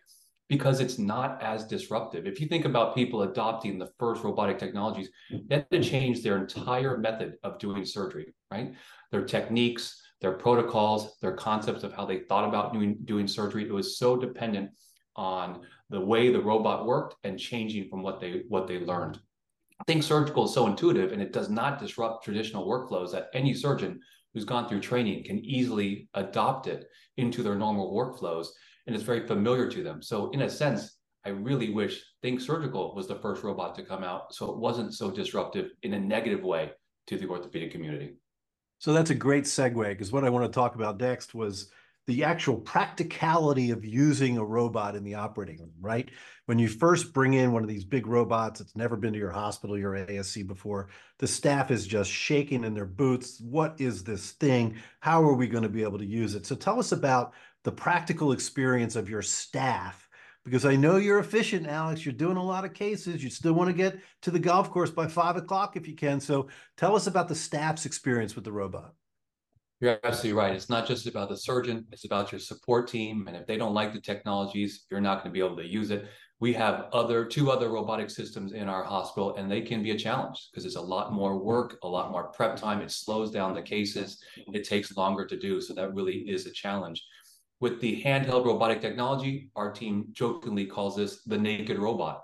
Because 0.50 0.80
it's 0.80 1.00
not 1.00 1.42
as 1.42 1.66
disruptive. 1.66 2.28
If 2.28 2.40
you 2.40 2.48
think 2.48 2.66
about 2.66 2.96
people 2.96 3.24
adopting 3.24 3.80
the 3.80 3.90
first 3.98 4.24
robotic 4.24 4.60
technologies, 4.60 5.10
they 5.48 5.56
had 5.56 5.72
to 5.72 5.84
change 5.84 6.22
their 6.22 6.38
entire 6.38 6.98
method 6.98 7.36
of 7.44 7.58
doing 7.58 7.86
surgery, 7.86 8.36
right? 8.52 8.76
Their 9.12 9.26
techniques, 9.26 10.00
their 10.22 10.34
protocols, 10.34 11.18
their 11.22 11.34
concepts 11.34 11.84
of 11.84 11.94
how 11.94 12.06
they 12.06 12.20
thought 12.20 12.48
about 12.48 12.74
doing, 12.74 12.98
doing 13.06 13.28
surgery. 13.28 13.64
It 13.64 13.74
was 13.74 13.98
so 13.98 14.16
dependent 14.18 14.70
on 15.16 15.62
the 15.90 16.02
way 16.02 16.32
the 16.32 16.42
robot 16.42 16.86
worked 16.86 17.16
and 17.24 17.40
changing 17.40 17.90
from 17.90 18.04
what 18.04 18.20
they 18.20 18.44
what 18.50 18.68
they 18.68 18.80
learned. 18.80 19.20
Think 19.88 20.04
surgical 20.04 20.46
is 20.46 20.54
so 20.54 20.68
intuitive 20.68 21.12
and 21.12 21.22
it 21.22 21.34
does 21.34 21.50
not 21.50 21.80
disrupt 21.80 22.24
traditional 22.24 22.68
workflows 22.68 23.12
that 23.12 23.28
any 23.34 23.54
surgeon 23.54 24.00
who's 24.34 24.46
gone 24.46 24.68
through 24.68 24.82
training 24.82 25.24
can 25.24 25.40
easily 25.40 26.10
adopt 26.14 26.68
it 26.68 26.88
into 27.18 27.44
their 27.44 27.56
normal 27.56 27.94
workflows. 27.94 28.48
And 28.88 28.96
it's 28.96 29.06
very 29.06 29.26
familiar 29.28 29.70
to 29.70 29.84
them. 29.84 30.02
So, 30.02 30.30
in 30.32 30.42
a 30.42 30.50
sense, 30.50 30.98
I 31.26 31.30
really 31.30 31.72
wish 31.72 32.04
Think 32.22 32.40
Surgical 32.40 32.94
was 32.96 33.08
the 33.08 33.16
first 33.16 33.44
robot 33.44 33.74
to 33.76 33.84
come 33.84 34.04
out 34.04 34.34
so 34.34 34.52
it 34.52 34.58
wasn't 34.58 34.94
so 34.94 35.10
disruptive 35.10 35.72
in 35.82 35.94
a 35.94 36.00
negative 36.00 36.44
way 36.44 36.72
to 37.08 37.18
the 37.18 37.28
orthopedic 37.28 37.72
community. 37.72 38.14
So 38.78 38.94
that's 38.94 39.10
a 39.10 39.16
great 39.16 39.46
segue 39.46 39.90
because 39.90 40.12
what 40.12 40.24
I 40.24 40.30
want 40.30 40.46
to 40.46 40.52
talk 40.52 40.76
about 40.76 41.00
next 41.00 41.34
was 41.34 41.70
the 42.08 42.24
actual 42.24 42.58
practicality 42.58 43.72
of 43.72 43.84
using 43.84 44.38
a 44.38 44.46
robot 44.46 44.96
in 44.96 45.04
the 45.04 45.16
operating 45.16 45.58
room, 45.60 45.74
right? 45.82 46.10
When 46.46 46.60
you 46.60 46.68
first 46.68 47.14
bring 47.14 47.34
in 47.34 47.52
one 47.52 47.64
of 47.64 47.70
these 47.70 47.84
big 47.84 48.06
robots, 48.06 48.60
that's 48.60 48.76
never 48.76 48.96
been 48.96 49.14
to 49.14 49.20
your 49.20 49.32
hospital, 49.32 49.78
your 49.78 49.94
ASC 49.94 50.46
before, 50.48 50.90
the 51.18 51.28
staff 51.28 51.72
is 51.72 51.88
just 51.88 52.12
shaking 52.12 52.64
in 52.64 52.76
their 52.76 52.86
boots. 52.86 53.42
What 53.42 53.76
is 53.80 54.04
this 54.04 54.34
thing? 54.34 54.76
How 55.00 55.24
are 55.24 55.34
we 55.34 55.48
going 55.48 55.64
to 55.64 55.70
be 55.70 55.82
able 55.82 55.98
to 55.98 56.06
use 56.06 56.36
it? 56.36 56.46
So 56.46 56.56
tell 56.56 56.80
us 56.80 56.92
about 56.92 57.34
the 57.64 57.72
practical 57.72 58.32
experience 58.32 58.96
of 58.96 59.10
your 59.10 59.24
staff, 59.24 60.08
because 60.44 60.64
I 60.64 60.76
know 60.76 60.98
you're 60.98 61.18
efficient, 61.18 61.66
Alex. 61.66 62.06
You're 62.06 62.14
doing 62.14 62.38
a 62.38 62.44
lot 62.44 62.66
of 62.66 62.76
cases. 62.76 63.24
You 63.24 63.32
still 63.32 63.54
want 63.54 63.68
to 63.70 63.74
get 63.74 64.00
to 64.22 64.30
the 64.30 64.38
golf 64.38 64.70
course 64.70 64.92
by 64.92 65.08
five 65.08 65.38
o'clock 65.38 65.76
if 65.76 65.88
you 65.88 65.96
can. 65.96 66.20
So 66.20 66.50
tell 66.78 66.96
us 66.96 67.08
about 67.08 67.28
the 67.28 67.34
staff's 67.34 67.88
experience 67.88 68.36
with 68.36 68.44
the 68.44 68.52
robot. 68.52 68.94
You're 69.82 70.00
absolutely 70.04 70.40
right. 70.40 70.54
It's 70.54 70.70
not 70.70 70.88
just 70.88 71.06
about 71.06 71.30
the 71.30 71.38
surgeon, 71.38 71.86
it's 71.92 72.06
about 72.06 72.32
your 72.32 72.40
support 72.40 72.88
team. 72.88 73.26
And 73.28 73.36
if 73.36 73.46
they 73.46 73.58
don't 73.58 73.74
like 73.74 73.94
the 73.94 74.00
technologies, 74.00 74.86
you're 74.90 75.02
not 75.02 75.16
going 75.16 75.34
to 75.34 75.38
be 75.38 75.46
able 75.46 75.58
to 75.58 75.68
use 75.68 75.92
it. 75.92 76.08
We 76.40 76.54
have 76.54 76.86
other 76.94 77.26
two 77.26 77.52
other 77.52 77.70
robotic 77.70 78.10
systems 78.10 78.54
in 78.54 78.68
our 78.70 78.84
hospital, 78.84 79.36
and 79.36 79.52
they 79.52 79.62
can 79.62 79.84
be 79.84 79.92
a 79.92 79.98
challenge 79.98 80.50
because 80.52 80.66
it's 80.66 80.76
a 80.76 80.82
lot 80.82 81.14
more 81.14 81.38
work, 81.38 81.78
a 81.84 81.88
lot 81.88 82.12
more 82.12 82.26
prep 82.30 82.56
time. 82.56 82.82
It 82.82 82.92
slows 82.92 83.32
down 83.32 83.54
the 83.54 83.62
cases, 83.62 84.22
it 84.54 84.68
takes 84.68 84.96
longer 84.96 85.26
to 85.26 85.38
do. 85.38 85.62
So 85.62 85.74
that 85.74 85.94
really 85.94 86.20
is 86.30 86.46
a 86.46 86.52
challenge. 86.52 87.04
With 87.60 87.80
the 87.80 88.02
handheld 88.02 88.46
robotic 88.46 88.82
technology, 88.82 89.50
our 89.56 89.72
team 89.72 90.08
jokingly 90.12 90.66
calls 90.66 90.96
this 90.96 91.24
the 91.24 91.38
naked 91.38 91.80
robot. 91.80 92.22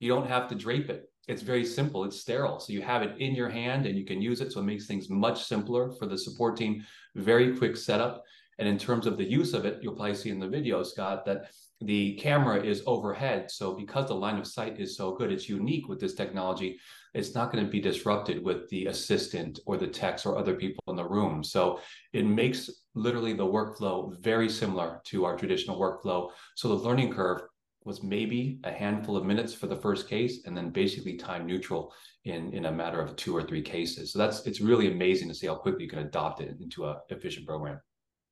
You 0.00 0.08
don't 0.08 0.26
have 0.26 0.48
to 0.48 0.54
drape 0.54 0.88
it 0.88 1.09
it's 1.28 1.42
very 1.42 1.64
simple. 1.64 2.04
It's 2.04 2.20
sterile. 2.20 2.60
So 2.60 2.72
you 2.72 2.82
have 2.82 3.02
it 3.02 3.18
in 3.18 3.34
your 3.34 3.48
hand 3.48 3.86
and 3.86 3.96
you 3.98 4.04
can 4.04 4.20
use 4.20 4.40
it. 4.40 4.52
So 4.52 4.60
it 4.60 4.64
makes 4.64 4.86
things 4.86 5.08
much 5.08 5.44
simpler 5.44 5.92
for 5.92 6.06
the 6.06 6.18
support 6.18 6.56
team. 6.56 6.84
Very 7.14 7.56
quick 7.56 7.76
setup. 7.76 8.24
And 8.58 8.68
in 8.68 8.78
terms 8.78 9.06
of 9.06 9.16
the 9.16 9.24
use 9.24 9.54
of 9.54 9.64
it, 9.64 9.78
you'll 9.80 9.94
probably 9.94 10.14
see 10.14 10.28
in 10.30 10.38
the 10.38 10.48
video, 10.48 10.82
Scott, 10.82 11.24
that 11.24 11.50
the 11.80 12.14
camera 12.16 12.62
is 12.62 12.82
overhead. 12.86 13.50
So 13.50 13.74
because 13.74 14.08
the 14.08 14.14
line 14.14 14.36
of 14.36 14.46
sight 14.46 14.78
is 14.78 14.96
so 14.96 15.12
good, 15.12 15.32
it's 15.32 15.48
unique 15.48 15.88
with 15.88 15.98
this 15.98 16.14
technology. 16.14 16.78
It's 17.14 17.34
not 17.34 17.50
going 17.50 17.64
to 17.64 17.70
be 17.70 17.80
disrupted 17.80 18.44
with 18.44 18.68
the 18.68 18.86
assistant 18.86 19.60
or 19.66 19.78
the 19.78 19.86
techs 19.86 20.26
or 20.26 20.36
other 20.36 20.54
people 20.54 20.84
in 20.88 20.96
the 20.96 21.08
room. 21.08 21.42
So 21.42 21.80
it 22.12 22.26
makes 22.26 22.68
literally 22.94 23.32
the 23.32 23.46
workflow 23.46 24.14
very 24.20 24.48
similar 24.48 25.00
to 25.06 25.24
our 25.24 25.36
traditional 25.36 25.80
workflow. 25.80 26.30
So 26.54 26.68
the 26.68 26.74
learning 26.74 27.14
curve 27.14 27.40
was 27.84 28.02
maybe 28.02 28.58
a 28.64 28.70
handful 28.70 29.16
of 29.16 29.24
minutes 29.24 29.54
for 29.54 29.66
the 29.66 29.76
first 29.76 30.08
case 30.08 30.44
and 30.44 30.56
then 30.56 30.70
basically 30.70 31.16
time 31.16 31.46
neutral 31.46 31.92
in 32.24 32.52
in 32.52 32.66
a 32.66 32.72
matter 32.72 33.00
of 33.00 33.16
two 33.16 33.34
or 33.34 33.42
three 33.42 33.62
cases. 33.62 34.12
So 34.12 34.18
that's 34.18 34.46
it's 34.46 34.60
really 34.60 34.90
amazing 34.90 35.28
to 35.28 35.34
see 35.34 35.46
how 35.46 35.54
quickly 35.54 35.84
you 35.84 35.90
can 35.90 36.00
adopt 36.00 36.40
it 36.40 36.56
into 36.60 36.84
a 36.84 37.00
efficient 37.08 37.46
program. 37.46 37.80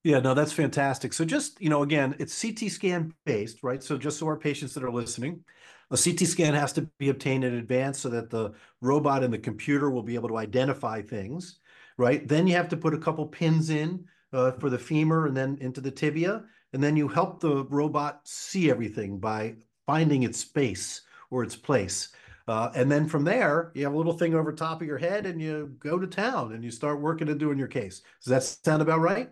Yeah 0.04 0.20
no 0.20 0.34
that's 0.34 0.52
fantastic. 0.52 1.12
So 1.12 1.24
just 1.24 1.60
you 1.60 1.70
know 1.70 1.82
again 1.82 2.14
it's 2.18 2.38
ct 2.38 2.70
scan 2.70 3.14
based 3.24 3.62
right? 3.62 3.82
So 3.82 3.96
just 3.96 4.18
so 4.18 4.26
our 4.26 4.36
patients 4.36 4.74
that 4.74 4.84
are 4.84 4.92
listening 4.92 5.44
a 5.90 5.96
ct 5.96 6.26
scan 6.26 6.52
has 6.52 6.72
to 6.74 6.82
be 6.98 7.08
obtained 7.08 7.44
in 7.44 7.54
advance 7.54 7.98
so 7.98 8.10
that 8.10 8.28
the 8.28 8.52
robot 8.82 9.24
and 9.24 9.32
the 9.32 9.38
computer 9.38 9.90
will 9.90 10.02
be 10.02 10.14
able 10.14 10.28
to 10.28 10.36
identify 10.36 11.00
things 11.00 11.60
right? 11.96 12.26
Then 12.28 12.46
you 12.46 12.54
have 12.54 12.68
to 12.68 12.76
put 12.76 12.94
a 12.94 12.98
couple 12.98 13.26
pins 13.26 13.70
in 13.70 14.04
uh, 14.32 14.52
for 14.52 14.70
the 14.70 14.78
femur 14.78 15.26
and 15.26 15.36
then 15.36 15.58
into 15.60 15.80
the 15.80 15.90
tibia 15.90 16.44
and 16.72 16.82
then 16.82 16.96
you 16.96 17.08
help 17.08 17.40
the 17.40 17.64
robot 17.64 18.20
see 18.24 18.70
everything 18.70 19.18
by 19.18 19.54
finding 19.86 20.22
its 20.22 20.38
space 20.38 21.02
or 21.30 21.42
its 21.42 21.56
place. 21.56 22.10
Uh, 22.46 22.70
and 22.74 22.90
then 22.90 23.06
from 23.06 23.24
there, 23.24 23.72
you 23.74 23.84
have 23.84 23.92
a 23.92 23.96
little 23.96 24.12
thing 24.12 24.34
over 24.34 24.52
top 24.52 24.80
of 24.80 24.86
your 24.86 24.98
head 24.98 25.26
and 25.26 25.40
you 25.40 25.74
go 25.78 25.98
to 25.98 26.06
town 26.06 26.54
and 26.54 26.64
you 26.64 26.70
start 26.70 27.00
working 27.00 27.28
and 27.28 27.38
doing 27.38 27.58
your 27.58 27.68
case. 27.68 28.02
Does 28.24 28.30
that 28.30 28.42
sound 28.42 28.80
about 28.80 29.00
right? 29.00 29.28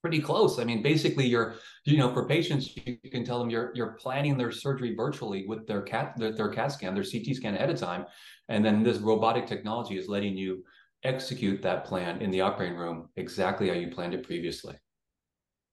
Pretty 0.00 0.20
close. 0.20 0.58
I 0.58 0.64
mean, 0.64 0.82
basically, 0.82 1.26
you're, 1.26 1.56
you 1.84 1.98
know, 1.98 2.14
for 2.14 2.26
patients, 2.26 2.74
you 2.86 2.96
can 3.10 3.24
tell 3.24 3.40
them 3.40 3.50
you're 3.50 3.72
you're 3.74 3.94
planning 3.94 4.38
their 4.38 4.52
surgery 4.52 4.94
virtually 4.94 5.44
with 5.46 5.66
their 5.66 5.82
cat 5.82 6.14
their, 6.16 6.32
their 6.32 6.48
CAT 6.50 6.70
scan, 6.70 6.94
their 6.94 7.02
CT 7.02 7.34
scan 7.34 7.56
ahead 7.56 7.68
of 7.68 7.80
time, 7.80 8.06
and 8.48 8.64
then 8.64 8.84
this 8.84 8.98
robotic 8.98 9.46
technology 9.46 9.98
is 9.98 10.08
letting 10.08 10.36
you 10.36 10.64
execute 11.02 11.60
that 11.62 11.84
plan 11.84 12.22
in 12.22 12.30
the 12.30 12.40
operating 12.40 12.78
room 12.78 13.08
exactly 13.16 13.68
how 13.68 13.74
you 13.74 13.88
planned 13.88 14.14
it 14.14 14.22
previously. 14.22 14.76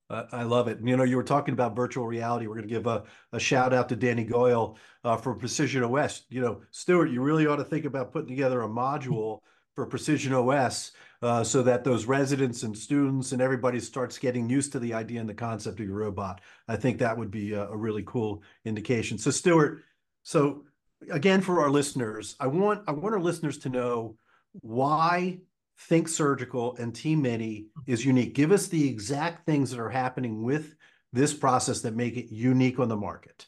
I 0.09 0.43
love 0.43 0.67
it. 0.67 0.79
You 0.83 0.95
know, 0.95 1.03
you 1.03 1.15
were 1.15 1.23
talking 1.23 1.53
about 1.53 1.75
virtual 1.75 2.05
reality. 2.05 2.45
We're 2.45 2.55
going 2.55 2.67
to 2.67 2.73
give 2.73 2.85
a, 2.85 3.03
a 3.31 3.39
shout 3.39 3.73
out 3.73 3.89
to 3.89 3.95
Danny 3.95 4.23
Goel 4.23 4.77
uh, 5.03 5.17
for 5.17 5.33
Precision 5.33 5.83
OS. 5.83 6.25
You 6.29 6.41
know, 6.41 6.61
Stuart, 6.69 7.09
you 7.09 7.21
really 7.21 7.47
ought 7.47 7.55
to 7.55 7.63
think 7.63 7.85
about 7.85 8.11
putting 8.11 8.29
together 8.29 8.61
a 8.61 8.67
module 8.67 9.39
for 9.73 9.85
Precision 9.87 10.33
OS 10.33 10.91
uh, 11.23 11.43
so 11.43 11.63
that 11.63 11.83
those 11.83 12.05
residents 12.05 12.61
and 12.61 12.77
students 12.77 13.31
and 13.31 13.41
everybody 13.41 13.79
starts 13.79 14.19
getting 14.19 14.47
used 14.47 14.71
to 14.71 14.79
the 14.79 14.93
idea 14.93 15.19
and 15.19 15.27
the 15.27 15.33
concept 15.33 15.79
of 15.79 15.87
your 15.87 15.97
robot. 15.97 16.39
I 16.67 16.75
think 16.75 16.99
that 16.99 17.17
would 17.17 17.31
be 17.31 17.53
a, 17.53 17.67
a 17.67 17.75
really 17.75 18.03
cool 18.03 18.43
indication. 18.63 19.17
So, 19.17 19.31
Stuart, 19.31 19.83
so 20.21 20.65
again, 21.09 21.41
for 21.41 21.61
our 21.61 21.69
listeners, 21.69 22.35
I 22.39 22.47
want 22.47 22.83
I 22.87 22.91
want 22.91 23.15
our 23.15 23.21
listeners 23.21 23.57
to 23.59 23.69
know 23.69 24.17
why 24.61 25.39
Think 25.77 26.07
Surgical 26.07 26.75
and 26.77 26.93
TMINI 26.93 27.65
is 27.85 28.05
unique. 28.05 28.33
Give 28.33 28.51
us 28.51 28.67
the 28.67 28.87
exact 28.87 29.45
things 29.45 29.71
that 29.71 29.79
are 29.79 29.89
happening 29.89 30.43
with 30.43 30.75
this 31.11 31.33
process 31.33 31.81
that 31.81 31.95
make 31.95 32.17
it 32.17 32.33
unique 32.33 32.79
on 32.79 32.89
the 32.89 32.95
market. 32.95 33.45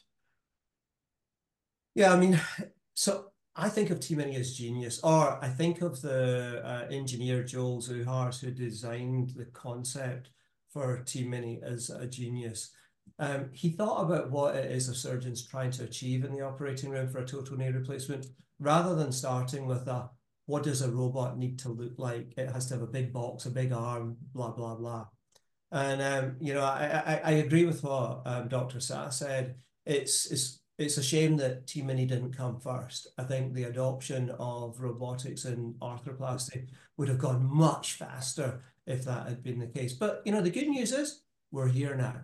Yeah, 1.94 2.12
I 2.12 2.16
mean, 2.16 2.40
so 2.94 3.26
I 3.56 3.68
think 3.68 3.90
of 3.90 3.98
TMINI 3.98 4.38
as 4.38 4.54
genius, 4.54 5.00
or 5.02 5.42
I 5.42 5.48
think 5.48 5.82
of 5.82 6.00
the 6.00 6.62
uh, 6.64 6.86
engineer 6.94 7.42
Joel 7.42 7.82
Zuhars 7.82 8.40
who 8.40 8.52
designed 8.52 9.30
the 9.30 9.46
concept 9.46 10.30
for 10.70 11.02
TMINI 11.04 11.62
as 11.62 11.90
a 11.90 12.06
genius. 12.06 12.70
Um, 13.18 13.48
he 13.52 13.70
thought 13.70 14.02
about 14.02 14.30
what 14.30 14.54
it 14.54 14.70
is 14.70 14.88
a 14.88 14.94
surgeon's 14.94 15.44
trying 15.44 15.72
to 15.72 15.84
achieve 15.84 16.24
in 16.24 16.32
the 16.32 16.42
operating 16.42 16.90
room 16.90 17.08
for 17.08 17.18
a 17.18 17.26
total 17.26 17.56
knee 17.56 17.68
replacement, 17.68 18.26
rather 18.60 18.94
than 18.94 19.10
starting 19.10 19.66
with 19.66 19.88
a 19.88 20.08
what 20.48 20.62
does 20.62 20.80
a 20.80 20.90
robot 20.90 21.36
need 21.36 21.58
to 21.58 21.68
look 21.68 21.92
like? 21.98 22.32
It 22.38 22.50
has 22.50 22.66
to 22.66 22.74
have 22.74 22.82
a 22.82 22.86
big 22.86 23.12
box, 23.12 23.44
a 23.44 23.50
big 23.50 23.70
arm, 23.70 24.16
blah, 24.32 24.50
blah, 24.50 24.76
blah. 24.76 25.06
And, 25.70 26.00
um, 26.00 26.36
you 26.40 26.54
know, 26.54 26.62
I, 26.62 27.02
I, 27.04 27.20
I 27.22 27.30
agree 27.32 27.66
with 27.66 27.84
what 27.84 28.22
um, 28.24 28.48
Dr. 28.48 28.80
Sah 28.80 29.10
said. 29.10 29.56
It's, 29.84 30.24
it's, 30.30 30.60
it's 30.78 30.96
a 30.96 31.02
shame 31.02 31.36
that 31.36 31.66
T-Mini 31.66 32.06
didn't 32.06 32.34
come 32.34 32.58
first. 32.60 33.08
I 33.18 33.24
think 33.24 33.52
the 33.52 33.64
adoption 33.64 34.30
of 34.38 34.80
robotics 34.80 35.44
and 35.44 35.74
arthroplasty 35.80 36.68
would 36.96 37.08
have 37.08 37.18
gone 37.18 37.44
much 37.44 37.92
faster 37.92 38.62
if 38.86 39.04
that 39.04 39.28
had 39.28 39.42
been 39.42 39.58
the 39.58 39.66
case. 39.66 39.92
But, 39.92 40.22
you 40.24 40.32
know, 40.32 40.40
the 40.40 40.48
good 40.48 40.68
news 40.68 40.92
is 40.92 41.24
we're 41.52 41.68
here 41.68 41.94
now. 41.94 42.22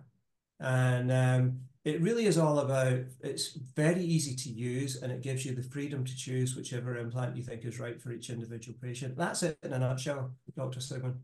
And 0.61 1.13
um, 1.13 1.61
it 1.85 2.01
really 2.01 2.25
is 2.27 2.38
all 2.38 2.61
about 2.61 2.99
it's 3.20 3.59
very 3.77 4.03
easy 4.03 4.35
to 4.35 4.49
use 4.49 5.03
and 5.03 5.12
it 5.12 5.23
gives 5.23 5.44
you 5.44 5.55
the 5.55 5.62
freedom 5.62 6.05
to 6.05 6.16
choose 6.16 6.57
whichever 6.57 6.97
implant 6.97 7.37
you 7.37 7.42
think 7.42 7.64
is 7.64 7.79
right 7.79 8.01
for 8.01 8.11
each 8.11 8.31
individual 8.31 8.77
patient. 8.83 9.16
That's 9.16 9.42
it 9.42 9.59
in 9.62 9.73
a 9.73 9.79
nutshell, 9.79 10.33
Dr. 10.57 10.81
Sigman. 10.81 11.16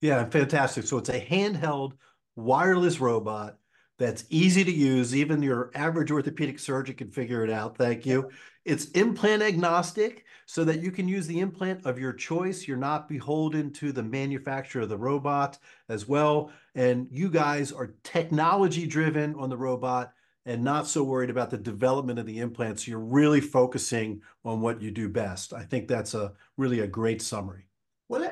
Yeah, 0.00 0.28
fantastic. 0.28 0.84
So 0.84 0.98
it's 0.98 1.10
a 1.10 1.24
handheld 1.24 1.92
wireless 2.34 3.00
robot 3.00 3.56
that's 3.98 4.24
easy 4.30 4.64
to 4.64 4.72
use. 4.72 5.14
Even 5.14 5.42
your 5.42 5.70
average 5.74 6.10
orthopedic 6.10 6.58
surgeon 6.58 6.96
can 6.96 7.10
figure 7.10 7.44
it 7.44 7.50
out. 7.50 7.78
Thank 7.78 8.04
you. 8.04 8.28
It's 8.64 8.86
implant 8.90 9.42
agnostic 9.42 10.24
so 10.46 10.64
that 10.64 10.80
you 10.80 10.90
can 10.90 11.08
use 11.08 11.26
the 11.26 11.40
implant 11.40 11.84
of 11.86 11.98
your 11.98 12.12
choice. 12.12 12.66
You're 12.66 12.76
not 12.76 13.08
beholden 13.08 13.72
to 13.74 13.92
the 13.92 14.02
manufacturer 14.02 14.82
of 14.82 14.88
the 14.88 14.98
robot 14.98 15.58
as 15.88 16.08
well. 16.08 16.50
And 16.74 17.06
you 17.10 17.30
guys 17.30 17.72
are 17.72 17.94
technology 18.02 18.86
driven 18.86 19.34
on 19.36 19.48
the 19.48 19.56
robot 19.56 20.12
and 20.46 20.62
not 20.62 20.86
so 20.86 21.02
worried 21.02 21.30
about 21.30 21.50
the 21.50 21.58
development 21.58 22.18
of 22.18 22.26
the 22.26 22.38
implants. 22.38 22.86
You're 22.86 22.98
really 22.98 23.40
focusing 23.40 24.20
on 24.44 24.60
what 24.60 24.82
you 24.82 24.90
do 24.90 25.08
best. 25.08 25.52
I 25.52 25.62
think 25.62 25.88
that's 25.88 26.14
a 26.14 26.32
really 26.56 26.80
a 26.80 26.86
great 26.86 27.22
summary. 27.22 27.66
Well, 28.08 28.30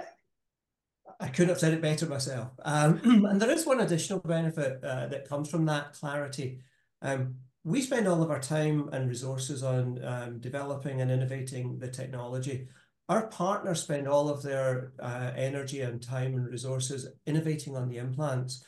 I 1.18 1.28
couldn't 1.28 1.50
have 1.50 1.60
said 1.60 1.72
it 1.72 1.80
better 1.80 2.06
myself. 2.06 2.50
Um, 2.64 3.26
and 3.30 3.40
there 3.40 3.50
is 3.50 3.64
one 3.64 3.80
additional 3.80 4.18
benefit 4.20 4.82
uh, 4.84 5.06
that 5.06 5.28
comes 5.28 5.48
from 5.48 5.66
that 5.66 5.94
clarity. 5.94 6.60
Um, 7.00 7.36
we 7.64 7.80
spend 7.80 8.08
all 8.08 8.22
of 8.22 8.30
our 8.30 8.40
time 8.40 8.88
and 8.92 9.08
resources 9.08 9.62
on 9.62 10.02
um, 10.04 10.38
developing 10.40 11.00
and 11.00 11.10
innovating 11.10 11.78
the 11.78 11.88
technology. 11.88 12.66
Our 13.08 13.26
partners 13.28 13.82
spend 13.82 14.08
all 14.08 14.28
of 14.28 14.42
their 14.42 14.92
uh, 14.98 15.32
energy 15.36 15.82
and 15.82 16.02
time 16.02 16.34
and 16.34 16.46
resources 16.46 17.08
innovating 17.26 17.76
on 17.76 17.88
the 17.88 17.98
implants. 17.98 18.64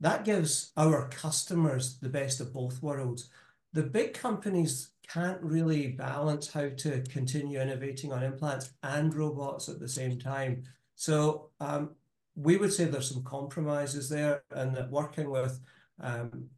That 0.00 0.24
gives 0.24 0.72
our 0.76 1.08
customers 1.08 1.98
the 2.00 2.08
best 2.08 2.40
of 2.40 2.52
both 2.52 2.82
worlds. 2.82 3.30
The 3.72 3.82
big 3.82 4.14
companies 4.14 4.90
can't 5.08 5.40
really 5.42 5.88
balance 5.88 6.50
how 6.50 6.68
to 6.68 7.02
continue 7.08 7.60
innovating 7.60 8.12
on 8.12 8.22
implants 8.22 8.72
and 8.82 9.14
robots 9.14 9.68
at 9.68 9.80
the 9.80 9.88
same 9.88 10.18
time. 10.18 10.64
So 10.96 11.50
um, 11.60 11.90
we 12.34 12.56
would 12.56 12.72
say 12.72 12.84
there's 12.84 13.10
some 13.10 13.22
compromises 13.22 14.08
there, 14.08 14.42
and 14.50 14.74
that 14.76 14.90
working 14.90 15.30
with 15.30 15.60
um, 16.00 16.48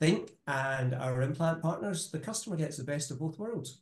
Think 0.00 0.30
and 0.46 0.94
our 0.94 1.22
implant 1.22 1.62
partners, 1.62 2.10
the 2.10 2.18
customer 2.18 2.56
gets 2.56 2.76
the 2.76 2.84
best 2.84 3.10
of 3.10 3.18
both 3.18 3.38
worlds. 3.38 3.80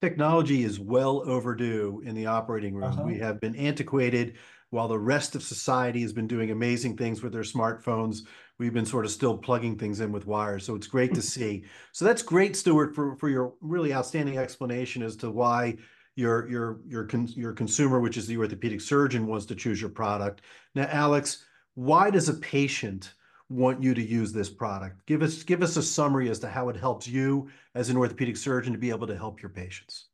Technology 0.00 0.64
is 0.64 0.80
well 0.80 1.22
overdue 1.28 2.02
in 2.06 2.14
the 2.14 2.24
operating 2.26 2.74
room. 2.74 2.92
Uh-huh. 2.92 3.02
We 3.02 3.18
have 3.18 3.38
been 3.38 3.54
antiquated 3.54 4.38
while 4.70 4.88
the 4.88 4.98
rest 4.98 5.34
of 5.34 5.42
society 5.42 6.00
has 6.00 6.12
been 6.12 6.26
doing 6.26 6.52
amazing 6.52 6.96
things 6.96 7.22
with 7.22 7.32
their 7.32 7.42
smartphones. 7.42 8.22
We've 8.58 8.72
been 8.72 8.86
sort 8.86 9.04
of 9.04 9.10
still 9.10 9.36
plugging 9.36 9.76
things 9.76 10.00
in 10.00 10.10
with 10.10 10.26
wires. 10.26 10.64
So 10.64 10.74
it's 10.74 10.86
great 10.86 11.12
to 11.14 11.22
see. 11.22 11.64
So 11.92 12.04
that's 12.04 12.22
great, 12.22 12.56
Stuart, 12.56 12.94
for, 12.94 13.16
for 13.16 13.28
your 13.28 13.54
really 13.60 13.92
outstanding 13.92 14.38
explanation 14.38 15.02
as 15.02 15.16
to 15.16 15.30
why 15.30 15.76
your 16.16 16.48
your 16.48 16.80
your 16.86 17.04
con- 17.04 17.28
your 17.28 17.52
consumer, 17.52 18.00
which 18.00 18.16
is 18.16 18.26
the 18.26 18.36
orthopedic 18.36 18.80
surgeon, 18.80 19.26
wants 19.26 19.46
to 19.46 19.54
choose 19.54 19.80
your 19.80 19.90
product. 19.90 20.42
Now, 20.74 20.88
Alex, 20.90 21.44
why 21.74 22.10
does 22.10 22.28
a 22.28 22.34
patient 22.34 23.12
want 23.50 23.82
you 23.82 23.92
to 23.92 24.02
use 24.02 24.32
this 24.32 24.48
product? 24.48 25.04
Give 25.06 25.22
us 25.22 25.42
give 25.42 25.62
us 25.62 25.76
a 25.76 25.82
summary 25.82 26.30
as 26.30 26.38
to 26.38 26.48
how 26.48 26.68
it 26.70 26.76
helps 26.76 27.06
you 27.06 27.48
as 27.74 27.90
an 27.90 27.96
orthopedic 27.96 28.36
surgeon 28.36 28.72
to 28.72 28.78
be 28.78 28.90
able 28.90 29.08
to 29.08 29.16
help 29.16 29.42
your 29.42 29.50
patients. 29.50 30.06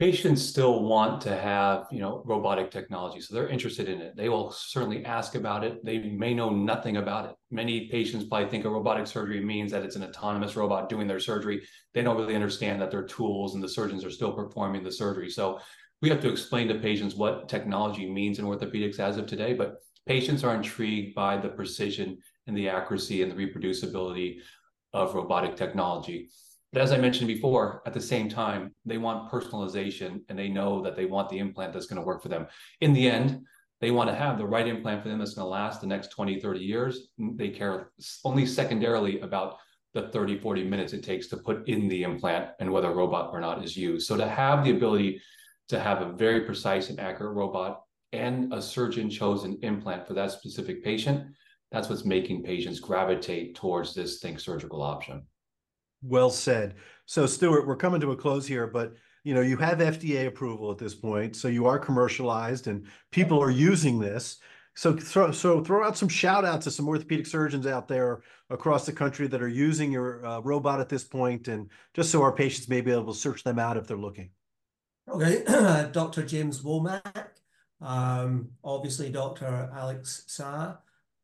Patients 0.00 0.42
still 0.42 0.82
want 0.82 1.20
to 1.20 1.36
have, 1.36 1.86
you 1.92 2.00
know, 2.00 2.20
robotic 2.26 2.72
technology, 2.72 3.20
so 3.20 3.32
they're 3.32 3.48
interested 3.48 3.88
in 3.88 4.00
it. 4.00 4.16
They 4.16 4.28
will 4.28 4.50
certainly 4.50 5.04
ask 5.04 5.36
about 5.36 5.62
it. 5.62 5.84
They 5.84 5.98
may 5.98 6.34
know 6.34 6.50
nothing 6.50 6.96
about 6.96 7.30
it. 7.30 7.36
Many 7.52 7.86
patients 7.88 8.24
probably 8.24 8.48
think 8.48 8.64
a 8.64 8.68
robotic 8.68 9.06
surgery 9.06 9.40
means 9.40 9.70
that 9.70 9.84
it's 9.84 9.94
an 9.94 10.02
autonomous 10.02 10.56
robot 10.56 10.88
doing 10.88 11.06
their 11.06 11.20
surgery. 11.20 11.62
They 11.94 12.02
don't 12.02 12.16
really 12.16 12.34
understand 12.34 12.82
that 12.82 12.90
they're 12.90 13.06
tools 13.06 13.54
and 13.54 13.62
the 13.62 13.68
surgeons 13.68 14.04
are 14.04 14.10
still 14.10 14.32
performing 14.32 14.82
the 14.82 14.90
surgery. 14.90 15.30
So 15.30 15.60
we 16.02 16.08
have 16.10 16.20
to 16.22 16.30
explain 16.30 16.66
to 16.68 16.74
patients 16.74 17.14
what 17.14 17.48
technology 17.48 18.10
means 18.10 18.40
in 18.40 18.46
orthopedics 18.46 18.98
as 18.98 19.16
of 19.16 19.26
today, 19.26 19.54
but 19.54 19.76
patients 20.06 20.44
are 20.44 20.54
intrigued 20.54 21.14
by 21.14 21.36
the 21.36 21.48
precision 21.48 22.18
and 22.46 22.56
the 22.56 22.68
accuracy 22.68 23.22
and 23.22 23.32
the 23.32 23.36
reproducibility 23.36 24.38
of 24.92 25.14
robotic 25.14 25.56
technology. 25.56 26.28
But 26.72 26.82
as 26.82 26.92
I 26.92 26.98
mentioned 26.98 27.28
before, 27.28 27.82
at 27.86 27.94
the 27.94 28.00
same 28.00 28.28
time, 28.28 28.74
they 28.84 28.98
want 28.98 29.30
personalization 29.30 30.22
and 30.28 30.38
they 30.38 30.48
know 30.48 30.82
that 30.82 30.96
they 30.96 31.06
want 31.06 31.28
the 31.28 31.38
implant 31.38 31.72
that's 31.72 31.86
going 31.86 32.00
to 32.00 32.06
work 32.06 32.22
for 32.22 32.28
them. 32.28 32.46
In 32.80 32.92
the 32.92 33.08
end, 33.08 33.44
They 33.84 33.90
want 33.90 34.08
to 34.08 34.16
have 34.16 34.38
the 34.38 34.46
right 34.46 34.66
implant 34.66 35.02
for 35.02 35.10
them 35.10 35.18
that's 35.18 35.34
going 35.34 35.44
to 35.44 35.50
last 35.50 35.82
the 35.82 35.86
next 35.86 36.08
20, 36.08 36.40
30 36.40 36.60
years. 36.60 37.08
They 37.18 37.50
care 37.50 37.92
only 38.24 38.46
secondarily 38.46 39.20
about 39.20 39.58
the 39.92 40.08
30, 40.08 40.38
40 40.38 40.64
minutes 40.64 40.94
it 40.94 41.04
takes 41.04 41.26
to 41.28 41.36
put 41.36 41.68
in 41.68 41.88
the 41.88 42.02
implant 42.02 42.50
and 42.60 42.72
whether 42.72 42.90
a 42.90 42.94
robot 42.94 43.30
or 43.32 43.40
not 43.40 43.62
is 43.62 43.76
used. 43.76 44.06
So 44.06 44.16
to 44.16 44.26
have 44.26 44.64
the 44.64 44.70
ability 44.70 45.20
to 45.68 45.78
have 45.78 46.00
a 46.00 46.12
very 46.12 46.40
precise 46.40 46.88
and 46.88 46.98
accurate 46.98 47.34
robot 47.34 47.82
and 48.14 48.52
a 48.52 48.62
surgeon 48.62 49.10
chosen 49.10 49.58
implant 49.62 50.06
for 50.06 50.14
that 50.14 50.30
specific 50.30 50.82
patient, 50.82 51.26
that's 51.70 51.88
what's 51.88 52.04
making 52.04 52.42
patients 52.42 52.80
gravitate 52.80 53.54
towards 53.56 53.94
this 53.94 54.20
think 54.20 54.38
surgical 54.38 54.80
option. 54.80 55.22
Well 56.02 56.30
said. 56.30 56.74
So 57.06 57.26
Stuart, 57.26 57.66
we're 57.66 57.76
coming 57.76 58.00
to 58.00 58.12
a 58.12 58.16
close 58.16 58.46
here, 58.46 58.66
but 58.66 58.94
you 59.24 59.34
know, 59.34 59.40
you 59.40 59.56
have 59.56 59.78
FDA 59.78 60.26
approval 60.26 60.70
at 60.70 60.78
this 60.78 60.94
point, 60.94 61.34
so 61.34 61.48
you 61.48 61.66
are 61.66 61.78
commercialized 61.78 62.68
and 62.68 62.86
people 63.10 63.42
are 63.42 63.50
using 63.50 63.98
this. 63.98 64.38
So 64.76 64.94
throw, 64.96 65.30
so 65.30 65.62
throw 65.62 65.86
out 65.86 65.96
some 65.96 66.08
shout 66.08 66.44
outs 66.44 66.64
to 66.64 66.70
some 66.70 66.88
orthopedic 66.88 67.26
surgeons 67.26 67.66
out 67.66 67.88
there 67.88 68.22
across 68.50 68.84
the 68.84 68.92
country 68.92 69.26
that 69.28 69.42
are 69.42 69.48
using 69.48 69.92
your 69.92 70.24
uh, 70.26 70.40
robot 70.40 70.80
at 70.80 70.88
this 70.88 71.04
point, 71.04 71.46
and 71.46 71.70
just 71.94 72.10
so 72.10 72.22
our 72.22 72.32
patients 72.32 72.68
may 72.68 72.80
be 72.80 72.90
able 72.90 73.12
to 73.12 73.18
search 73.18 73.44
them 73.44 73.58
out 73.58 73.76
if 73.76 73.86
they're 73.86 73.96
looking. 73.96 74.30
Okay, 75.08 75.44
Dr. 75.92 76.24
James 76.24 76.60
Womack, 76.62 77.23
um, 77.84 78.48
obviously 78.64 79.10
Dr. 79.10 79.70
Alex 79.74 80.24
Sah, 80.26 80.76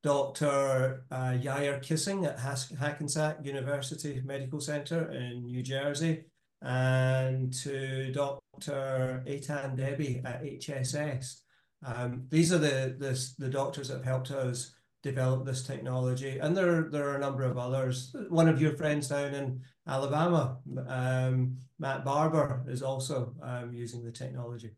Dr. 0.02 1.04
Uh, 1.10 1.32
Yair 1.40 1.82
Kissin 1.82 2.24
at 2.24 2.38
Hackensack 2.38 3.44
University 3.44 4.20
Medical 4.24 4.60
Center 4.60 5.10
in 5.10 5.46
New 5.46 5.62
Jersey, 5.62 6.24
and 6.62 7.52
to 7.54 8.12
Dr. 8.12 9.24
Eitan 9.26 9.76
Debi 9.78 10.24
at 10.24 10.42
HSS. 10.42 11.40
Um, 11.84 12.26
these 12.28 12.52
are 12.52 12.58
the, 12.58 12.94
the, 12.98 13.28
the 13.38 13.50
doctors 13.50 13.88
that 13.88 13.96
have 13.96 14.04
helped 14.04 14.30
us 14.30 14.74
develop 15.02 15.46
this 15.46 15.62
technology, 15.62 16.38
and 16.38 16.54
there, 16.54 16.88
there 16.90 17.08
are 17.08 17.16
a 17.16 17.20
number 17.20 17.44
of 17.44 17.56
others. 17.56 18.14
One 18.28 18.48
of 18.48 18.60
your 18.60 18.76
friends 18.76 19.08
down 19.08 19.34
in 19.34 19.62
Alabama, 19.88 20.58
um, 20.86 21.56
Matt 21.78 22.04
Barber, 22.04 22.62
is 22.68 22.82
also 22.82 23.34
um, 23.42 23.72
using 23.72 24.04
the 24.04 24.12
technology. 24.12 24.72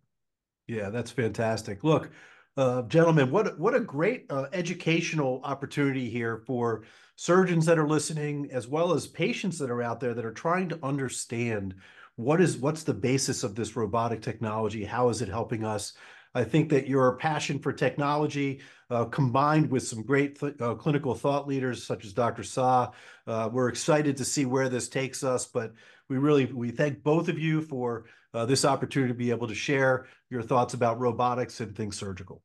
Yeah, 0.72 0.88
that's 0.88 1.11
fantastic. 1.11 1.85
Look, 1.85 2.11
uh, 2.56 2.82
gentlemen, 2.82 3.30
what 3.30 3.58
what 3.58 3.74
a 3.74 3.80
great 3.80 4.24
uh, 4.30 4.46
educational 4.54 5.42
opportunity 5.44 6.08
here 6.08 6.38
for 6.46 6.85
surgeons 7.14 7.66
that 7.66 7.78
are 7.78 7.87
listening, 7.87 8.48
as 8.50 8.68
well 8.68 8.94
as 8.94 9.06
patients 9.06 9.58
that 9.58 9.70
are 9.70 9.82
out 9.82 10.00
there 10.00 10.14
that 10.14 10.24
are 10.24 10.32
trying 10.32 10.70
to 10.70 10.78
understand 10.82 11.74
what 12.16 12.40
is 12.40 12.56
what's 12.56 12.85
the 12.85 12.94
basis 12.94 13.44
of 13.44 13.54
this 13.54 13.76
robotic 13.76 14.22
technology. 14.22 14.82
How 14.82 15.11
is 15.11 15.20
it 15.20 15.28
helping 15.28 15.62
us? 15.62 15.92
I 16.35 16.42
think 16.44 16.70
that 16.70 16.88
your 16.88 17.16
passion 17.18 17.58
for 17.58 17.74
technology, 17.74 18.62
uh, 18.88 19.04
combined 19.04 19.70
with 19.70 19.87
some 19.87 20.02
great 20.02 20.40
th 20.40 20.54
uh, 20.58 20.74
clinical 20.74 21.14
thought 21.14 21.46
leaders 21.46 21.85
such 21.85 22.06
as 22.06 22.14
Dr. 22.14 22.44
Sah, 22.44 22.92
uh, 23.26 23.50
we're 23.52 23.68
excited 23.68 24.16
to 24.16 24.24
see 24.24 24.46
where 24.46 24.70
this 24.70 24.88
takes 24.88 25.22
us. 25.22 25.46
But 25.46 25.74
we 26.08 26.16
really 26.16 26.46
we 26.46 26.70
thank 26.70 27.02
both 27.02 27.28
of 27.28 27.38
you 27.38 27.61
for 27.61 28.06
uh, 28.35 28.47
this 28.47 28.64
opportunity 28.64 29.12
to 29.12 29.16
be 29.16 29.31
able 29.31 29.49
to 29.49 29.55
share 29.55 30.07
your 30.31 30.42
thoughts 30.42 30.75
about 30.75 30.99
robotics 30.99 31.61
and 31.61 31.77
things 31.77 31.99
surgical. 31.99 32.42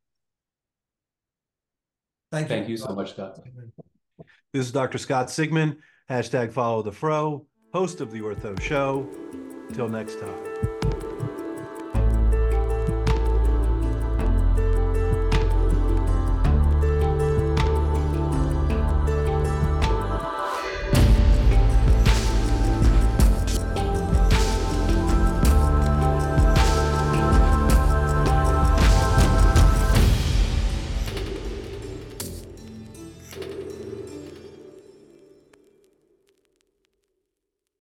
Thank 2.31 2.49
you. 2.49 2.55
Thank 2.55 2.69
you 2.69 2.77
so 2.77 2.93
much, 2.93 3.11
Scott. 3.11 3.39
This 4.53 4.65
is 4.65 4.71
Dr. 4.71 4.97
Scott 4.97 5.27
Sigman, 5.27 5.77
hashtag 6.09 6.51
follow 6.51 6.81
the 6.81 6.91
fro, 6.91 7.45
host 7.73 8.01
of 8.01 8.11
the 8.11 8.19
Ortho 8.19 8.59
Show. 8.61 9.07
Till 9.73 9.89
next 9.89 10.19
time. 10.19 10.66